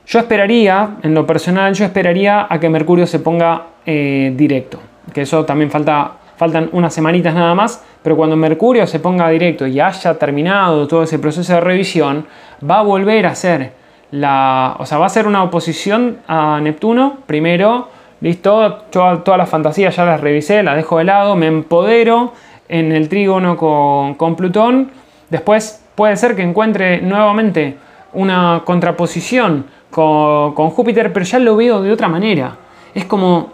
Yo 0.07 0.19
esperaría, 0.19 0.97
en 1.03 1.15
lo 1.15 1.27
personal, 1.27 1.75
yo 1.75 1.85
esperaría 1.85 2.47
a 2.49 2.59
que 2.59 2.69
Mercurio 2.69 3.07
se 3.07 3.19
ponga 3.21 3.67
eh, 3.87 4.33
directo, 4.37 4.79
que 5.13 5.23
eso 5.23 5.45
también 5.45 5.71
falta, 5.71 6.13
faltan 6.37 6.69
unas 6.73 6.93
semanitas 6.93 7.35
nada 7.35 7.55
más, 7.55 7.85
pero 8.03 8.17
cuando 8.17 8.37
Mercurio 8.37 8.87
se 8.87 8.99
ponga 8.99 9.29
directo 9.29 9.67
y 9.67 9.79
haya 9.79 10.19
terminado 10.19 10.87
todo 10.89 11.05
ese 11.05 11.19
proceso 11.19 11.55
de 11.55 11.61
revisión, 11.61 12.27
va 12.69 12.81
a 12.81 12.83
volver 12.83 13.27
a 13.27 13.35
ser 13.35 13.73
la, 14.11 14.77
o 14.79 14.87
sea, 14.87 14.99
va 14.99 15.07
a 15.07 15.09
ser 15.09 15.27
una 15.27 15.43
oposición 15.43 16.19
a 16.29 16.61
Neptuno. 16.61 17.19
Primero, 17.27 17.89
listo, 18.21 18.85
todas 18.91 19.39
las 19.39 19.49
fantasías 19.49 19.97
ya 19.97 20.05
las 20.05 20.21
revisé, 20.21 20.63
las 20.63 20.77
dejo 20.77 20.99
de 20.99 21.05
lado, 21.05 21.35
me 21.37 21.47
empodero 21.47 22.33
en 22.73 22.91
el 22.91 23.09
trígono 23.09 23.57
con, 23.57 24.35
Plutón. 24.35 24.91
Después 25.29 25.85
puede 25.95 26.17
ser 26.17 26.35
que 26.35 26.43
encuentre 26.43 27.03
nuevamente 27.03 27.77
una 28.15 28.63
contraposición 28.65 29.67
con, 29.91 30.55
con 30.55 30.71
Júpiter, 30.71 31.13
pero 31.13 31.25
ya 31.25 31.39
lo 31.39 31.55
veo 31.55 31.83
de 31.83 31.93
otra 31.93 32.09
manera. 32.09 32.57
Es 32.95 33.05
como 33.05 33.51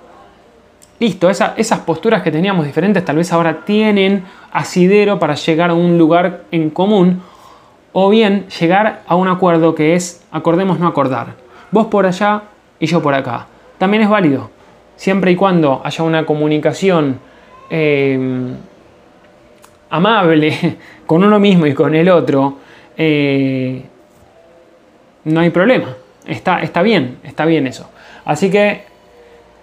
listo, 1.00 1.28
esas 1.31 1.78
posturas 1.81 2.22
que 2.22 2.31
teníamos 2.31 2.64
diferentes 2.64 3.04
tal 3.04 3.16
vez 3.16 3.33
ahora 3.33 3.64
tienen 3.64 4.24
asidero 4.52 5.18
para 5.18 5.35
llegar 5.35 5.70
a 5.70 5.74
un 5.74 5.98
lugar 5.98 6.44
en 6.52 6.70
común 6.70 7.22
o 7.92 8.09
bien 8.11 8.46
llegar 8.61 9.02
a 9.07 9.16
un 9.16 9.28
acuerdo 9.28 9.74
que 9.74 9.94
es 9.94 10.24
acordemos 10.31 10.78
no 10.78 10.87
acordar. 10.87 11.35
Vos 11.72 11.87
por 11.87 12.07
allá 12.07 12.42
y 12.78 12.87
yo 12.87 13.02
por 13.02 13.14
acá. 13.14 13.46
También 13.78 14.04
es 14.04 14.09
válido, 14.09 14.50
siempre 14.96 15.33
y 15.33 15.37
cuando 15.37 15.81
haya 15.85 16.04
una 16.04 16.24
comunicación 16.24 17.20
em, 17.70 18.57
amable 19.90 20.77
con 21.07 21.24
uno 21.24 21.38
mismo 21.38 21.66
y 21.66 21.74
con 21.74 21.94
el 21.94 22.09
otro, 22.09 22.59
eh, 22.96 23.83
no 25.24 25.40
hay 25.40 25.51
problema. 25.51 25.94
Está, 26.27 26.61
está 26.61 26.83
bien, 26.83 27.18
está 27.22 27.44
bien 27.44 27.66
eso. 27.66 27.88
Así 28.24 28.51
que 28.51 28.88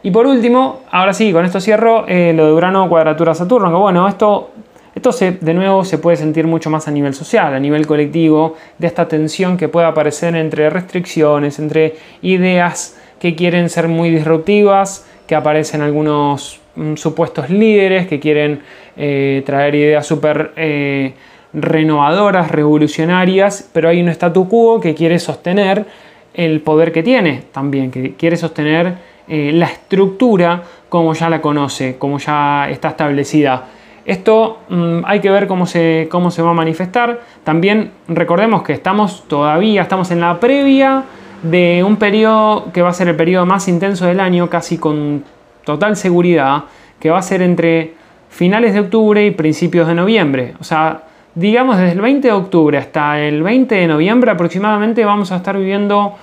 y 0.06 0.12
por 0.12 0.28
último, 0.28 0.82
ahora 0.92 1.16
sí, 1.16 1.34
con 1.34 1.46
esto 1.46 1.60
cierro, 1.60 2.06
eh, 2.08 2.32
lo 2.32 2.46
de 2.46 2.54
Urano 2.54 2.88
cuadratura 2.88 3.34
Saturno, 3.34 3.70
que 3.70 3.76
bueno, 3.76 4.08
esto, 4.08 4.52
esto 4.94 5.12
se, 5.12 5.32
de 5.32 5.52
nuevo 5.56 5.84
se 5.84 5.98
puede 5.98 6.16
sentir 6.16 6.46
mucho 6.46 6.70
más 6.70 6.88
a 6.88 6.92
nivel 6.92 7.16
social, 7.16 7.56
a 7.56 7.60
nivel 7.60 7.88
colectivo, 7.88 8.54
de 8.78 8.86
esta 8.86 9.08
tensión 9.08 9.58
que 9.58 9.68
puede 9.68 9.88
aparecer 9.88 10.36
entre 10.36 10.70
restricciones, 10.70 11.58
entre 11.58 11.96
ideas 12.22 13.00
que 13.20 13.34
quieren 13.34 13.68
ser 13.68 13.88
muy 13.88 14.12
disruptivas, 14.12 15.08
que 15.28 15.36
aparecen 15.36 15.82
algunos 15.82 16.60
mm, 16.76 16.96
supuestos 16.96 17.50
líderes 17.50 18.08
que 18.08 18.20
quieren 18.20 18.62
eh, 18.98 19.44
traer 19.46 19.76
ideas 19.76 20.06
súper 20.06 20.52
eh, 20.56 21.14
renovadoras, 21.54 22.52
revolucionarias, 22.52 23.70
pero 23.74 23.90
hay 23.90 24.02
un 24.02 24.10
statu 24.10 24.48
quo 24.48 24.80
que 24.80 24.94
quiere 24.94 25.20
sostener 25.20 25.86
el 26.34 26.62
poder 26.62 26.92
que 26.92 27.02
tiene 27.02 27.44
también, 27.52 27.92
que 27.92 28.14
quiere 28.16 28.36
sostener 28.36 28.96
eh, 29.28 29.52
la 29.54 29.66
estructura 29.68 30.64
como 30.90 31.14
ya 31.14 31.30
la 31.30 31.42
conoce, 31.42 31.98
como 31.98 32.20
ya 32.20 32.70
está 32.70 32.90
establecida. 32.90 33.66
Esto 34.06 34.60
mm, 34.70 35.00
hay 35.06 35.20
que 35.20 35.32
ver 35.32 35.48
cómo 35.48 35.66
se, 35.66 36.08
cómo 36.12 36.30
se 36.30 36.42
va 36.42 36.52
a 36.52 36.54
manifestar. 36.54 37.22
También 37.44 37.92
recordemos 38.08 38.62
que 38.62 38.74
estamos 38.74 39.28
todavía, 39.28 39.82
estamos 39.82 40.12
en 40.12 40.22
la 40.22 40.40
previa 40.40 41.04
de 41.50 41.84
un 41.84 41.98
periodo 41.98 42.72
que 42.74 42.82
va 42.82 42.90
a 42.90 42.94
ser 42.94 43.08
el 43.08 43.16
periodo 43.16 43.46
más 43.46 43.68
intenso 43.68 44.06
del 44.06 44.20
año, 44.20 44.50
casi 44.50 44.78
con 44.78 45.24
total 45.64 45.96
seguridad, 45.96 46.66
que 47.00 47.10
va 47.10 47.20
a 47.20 47.22
ser 47.22 47.42
entre 47.42 47.94
finales 48.30 48.74
de 48.74 48.82
octubre 48.82 49.26
y 49.26 49.32
principios 49.32 49.88
de 49.88 49.96
noviembre. 49.96 50.54
O 50.60 50.64
sea, 50.64 51.04
digamos 51.36 51.78
desde 51.78 51.94
el 51.94 52.02
20 52.02 52.28
de 52.28 52.34
octubre 52.34 52.78
hasta 52.78 53.20
el 53.20 53.44
20 53.44 53.76
de 53.76 53.88
noviembre 53.88 54.32
aproximadamente 54.32 55.04
vamos 55.04 55.32
a 55.32 55.38
estar 55.38 55.58
viviendo 55.58 56.16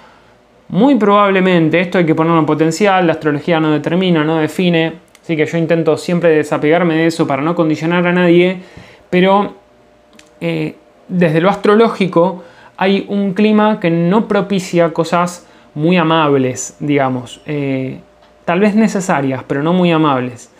muy 0.68 0.94
probablemente, 0.94 1.80
esto 1.80 1.98
hay 1.98 2.06
que 2.06 2.14
ponerlo 2.14 2.38
en 2.38 2.46
potencial, 2.46 3.06
la 3.06 3.12
astrología 3.12 3.60
no 3.60 3.70
determina, 3.70 4.24
no 4.24 4.36
define, 4.36 4.94
así 5.22 5.36
que 5.36 5.44
yo 5.44 5.58
intento 5.58 5.98
siempre 5.98 6.30
desapegarme 6.30 6.94
de 6.94 7.06
eso 7.06 7.26
para 7.26 7.42
no 7.42 7.54
condicionar 7.54 8.06
a 8.06 8.12
nadie, 8.12 8.58
pero 9.10 9.54
eh, 10.40 10.74
desde 11.08 11.42
lo 11.42 11.50
astrológico 11.50 12.42
hay 12.76 13.06
un 13.08 13.34
clima 13.34 13.80
que 13.80 13.90
no 13.90 14.28
propicia 14.28 14.92
cosas 14.92 15.46
muy 15.74 15.96
amables, 15.96 16.76
digamos, 16.80 17.40
eh, 17.46 18.00
tal 18.44 18.60
vez 18.60 18.74
necesarias, 18.74 19.42
pero 19.46 19.62
no 19.62 19.72
muy 19.72 19.90
amables, 19.90 20.50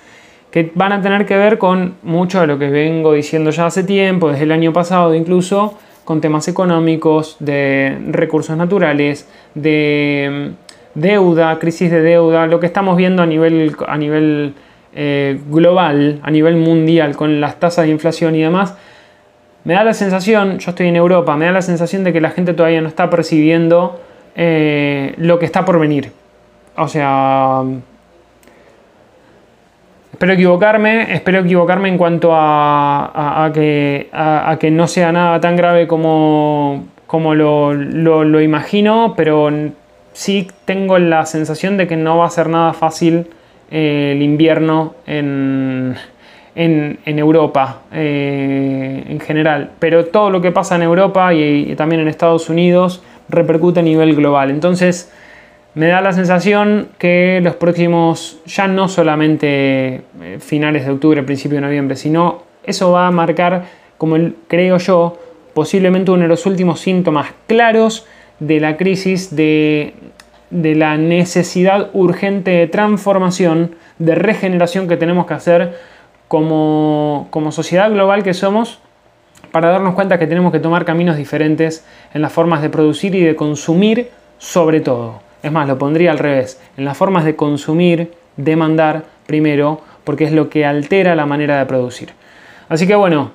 que 0.50 0.70
van 0.74 0.92
a 0.92 1.02
tener 1.02 1.26
que 1.26 1.36
ver 1.36 1.58
con 1.58 1.94
mucho 2.02 2.40
de 2.40 2.46
lo 2.46 2.58
que 2.58 2.68
vengo 2.68 3.12
diciendo 3.12 3.50
ya 3.50 3.66
hace 3.66 3.84
tiempo, 3.84 4.30
desde 4.30 4.44
el 4.44 4.52
año 4.52 4.72
pasado 4.72 5.14
incluso, 5.14 5.78
con 6.04 6.20
temas 6.20 6.48
económicos, 6.48 7.36
de 7.38 7.96
recursos 8.08 8.56
naturales, 8.56 9.28
de 9.54 10.54
mm, 10.94 11.00
deuda, 11.00 11.58
crisis 11.58 11.90
de 11.90 12.02
deuda, 12.02 12.46
lo 12.46 12.60
que 12.60 12.66
estamos 12.66 12.96
viendo 12.96 13.22
a 13.22 13.26
nivel, 13.26 13.74
a 13.86 13.96
nivel 13.96 14.54
eh, 14.94 15.40
global, 15.48 16.20
a 16.22 16.30
nivel 16.30 16.56
mundial, 16.56 17.16
con 17.16 17.40
las 17.40 17.58
tasas 17.58 17.86
de 17.86 17.92
inflación 17.92 18.34
y 18.34 18.42
demás, 18.42 18.76
me 19.64 19.74
da 19.74 19.84
la 19.84 19.94
sensación, 19.94 20.58
yo 20.58 20.70
estoy 20.70 20.88
en 20.88 20.96
Europa, 20.96 21.36
me 21.36 21.46
da 21.46 21.52
la 21.52 21.62
sensación 21.62 22.04
de 22.04 22.12
que 22.12 22.20
la 22.20 22.30
gente 22.30 22.54
todavía 22.54 22.80
no 22.80 22.88
está 22.88 23.10
percibiendo 23.10 24.00
eh, 24.34 25.14
lo 25.18 25.38
que 25.38 25.44
está 25.44 25.64
por 25.64 25.78
venir. 25.78 26.12
O 26.76 26.88
sea, 26.88 27.62
Espero 30.22 30.34
equivocarme, 30.34 31.14
espero 31.14 31.40
equivocarme 31.40 31.88
en 31.88 31.98
cuanto 31.98 32.30
a, 32.32 33.50
que, 33.52 34.08
no 34.70 34.86
sea 34.86 35.10
nada 35.10 35.40
tan 35.40 35.56
grave 35.56 35.88
como, 35.88 36.84
como 37.08 37.34
lo, 37.34 38.40
imagino, 38.40 39.14
pero 39.16 39.50
sí 40.12 40.48
tengo 40.64 40.98
la 41.00 41.26
sensación 41.26 41.76
de 41.76 41.88
que 41.88 41.96
no 41.96 42.18
va 42.18 42.26
a 42.26 42.30
ser 42.30 42.50
nada 42.50 42.72
fácil 42.72 43.26
eh, 43.72 44.12
el 44.14 44.22
invierno 44.22 44.94
en, 45.08 45.96
Europa 46.54 47.82
eh, 47.92 49.04
en 49.08 49.20
general. 49.20 49.70
Pero 49.78 50.06
todo 50.06 50.30
lo 50.30 50.40
que 50.40 50.52
pasa 50.52 50.76
en 50.76 50.82
Europa 50.82 51.32
y, 51.32 51.72
y 51.72 51.76
también 51.76 52.00
en 52.00 52.08
Estados 52.08 52.48
Unidos 52.48 53.02
repercute 53.28 53.80
a 53.80 53.82
nivel 53.82 54.14
global. 54.14 54.50
Entonces, 54.50 55.10
me 55.74 55.86
da 55.86 56.02
la 56.02 56.12
sensación 56.12 56.88
que 56.98 57.40
los 57.42 57.56
próximos, 57.56 58.40
ya 58.44 58.68
no 58.68 58.88
solamente 58.88 60.02
eh, 60.20 60.38
finales 60.38 60.84
de 60.84 60.92
octubre, 60.92 61.22
principio 61.22 61.56
de 61.56 61.62
noviembre, 61.62 61.96
sino 61.96 62.42
eso 62.62 62.92
va 62.92 63.06
a 63.06 63.10
marcar, 63.10 63.64
como 63.96 64.16
creo 64.48 64.76
yo, 64.76 65.18
posiblemente 65.54 66.10
uno 66.10 66.22
de 66.22 66.28
los 66.28 66.44
últimos 66.44 66.80
síntomas 66.80 67.28
claros 67.46 68.06
de 68.38 68.60
la 68.60 68.76
crisis, 68.76 69.34
de, 69.34 69.94
de 70.50 70.74
la 70.74 70.98
necesidad 70.98 71.88
urgente 71.94 72.50
de 72.50 72.66
transformación, 72.66 73.74
de 73.98 74.14
regeneración 74.14 74.88
que 74.88 74.98
tenemos 74.98 75.26
que 75.26 75.34
hacer 75.34 75.78
como, 76.32 77.50
sociedad 77.50 77.90
global 77.90 78.22
que 78.22 78.32
somos 78.32 78.78
para 79.50 79.68
darnos 79.68 79.94
cuenta 79.94 80.18
que 80.18 80.26
tenemos 80.26 80.50
que 80.50 80.60
tomar 80.60 80.86
caminos 80.86 81.18
diferentes 81.18 81.84
en 82.14 82.22
las 82.22 82.32
formas 82.32 82.62
de 82.62 82.70
producir 82.70 83.14
y 83.14 83.20
de 83.20 83.36
consumir 83.36 84.08
sobre 84.38 84.80
todo. 84.80 85.20
Es 85.42 85.52
más, 85.52 85.68
lo 85.68 85.76
pondría 85.76 86.10
al 86.10 86.18
revés, 86.18 86.58
en 86.78 86.86
las 86.86 86.96
formas 86.96 87.26
de 87.26 87.36
consumir, 87.36 88.12
demandar 88.38 89.04
primero, 89.26 89.82
porque 90.04 90.24
es 90.24 90.32
lo 90.32 90.48
que 90.48 90.64
altera 90.64 91.14
la 91.14 91.26
manera 91.26 91.58
de 91.58 91.66
producir. 91.66 92.14
Así 92.70 92.86
que 92.86 92.94
bueno, 92.94 93.32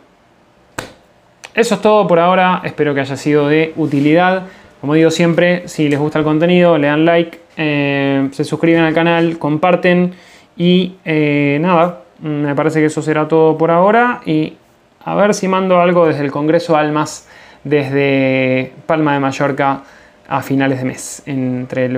eso 1.53 1.75
es 1.75 1.81
todo 1.81 2.07
por 2.07 2.17
ahora, 2.17 2.61
espero 2.63 2.95
que 2.95 3.01
haya 3.01 3.15
sido 3.15 3.47
de 3.47 3.73
utilidad. 3.75 4.47
Como 4.81 4.95
digo 4.95 5.11
siempre, 5.11 5.67
si 5.67 5.87
les 5.87 5.99
gusta 5.99 6.17
el 6.17 6.25
contenido, 6.25 6.79
le 6.79 6.87
dan 6.87 7.05
like, 7.05 7.39
eh, 7.57 8.27
se 8.31 8.43
suscriben 8.43 8.81
al 8.81 8.95
canal, 8.95 9.37
comparten 9.37 10.15
y 10.57 10.95
eh, 11.05 11.59
nada, 11.61 12.06
me 12.21 12.55
parece 12.55 12.79
que 12.79 12.85
eso 12.85 13.01
será 13.01 13.27
todo 13.27 13.57
por 13.57 13.71
ahora 13.71 14.21
y 14.25 14.57
a 15.03 15.15
ver 15.15 15.33
si 15.33 15.47
mando 15.47 15.79
algo 15.79 16.05
desde 16.05 16.23
el 16.23 16.31
Congreso 16.31 16.75
Almas, 16.75 17.27
desde 17.63 18.73
Palma 18.85 19.13
de 19.13 19.19
Mallorca 19.19 19.83
a 20.27 20.41
finales 20.41 20.79
de 20.79 20.85
mes, 20.85 21.23
entre 21.25 21.85
el, 21.85 21.95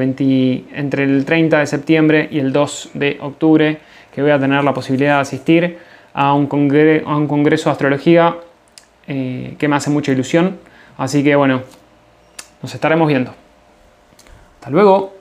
entre 0.73 1.03
el 1.03 1.25
30 1.25 1.59
de 1.59 1.65
septiembre 1.65 2.27
y 2.29 2.39
el 2.39 2.53
2 2.53 2.91
de 2.93 3.17
octubre, 3.21 3.79
que 4.13 4.21
voy 4.21 4.31
a 4.31 4.39
tener 4.39 4.63
la 4.63 4.73
posibilidad 4.73 5.15
de 5.15 5.21
asistir 5.21 5.77
a 6.13 6.33
un, 6.33 6.47
a 7.05 7.17
un 7.17 7.27
congreso 7.27 7.69
de 7.69 7.71
astrología 7.71 8.35
eh, 9.07 9.55
que 9.57 9.67
me 9.67 9.75
hace 9.75 9.89
mucha 9.89 10.11
ilusión. 10.11 10.59
Así 10.97 11.23
que 11.23 11.35
bueno, 11.35 11.63
nos 12.61 12.73
estaremos 12.75 13.07
viendo. 13.07 13.33
Hasta 14.59 14.69
luego. 14.69 15.18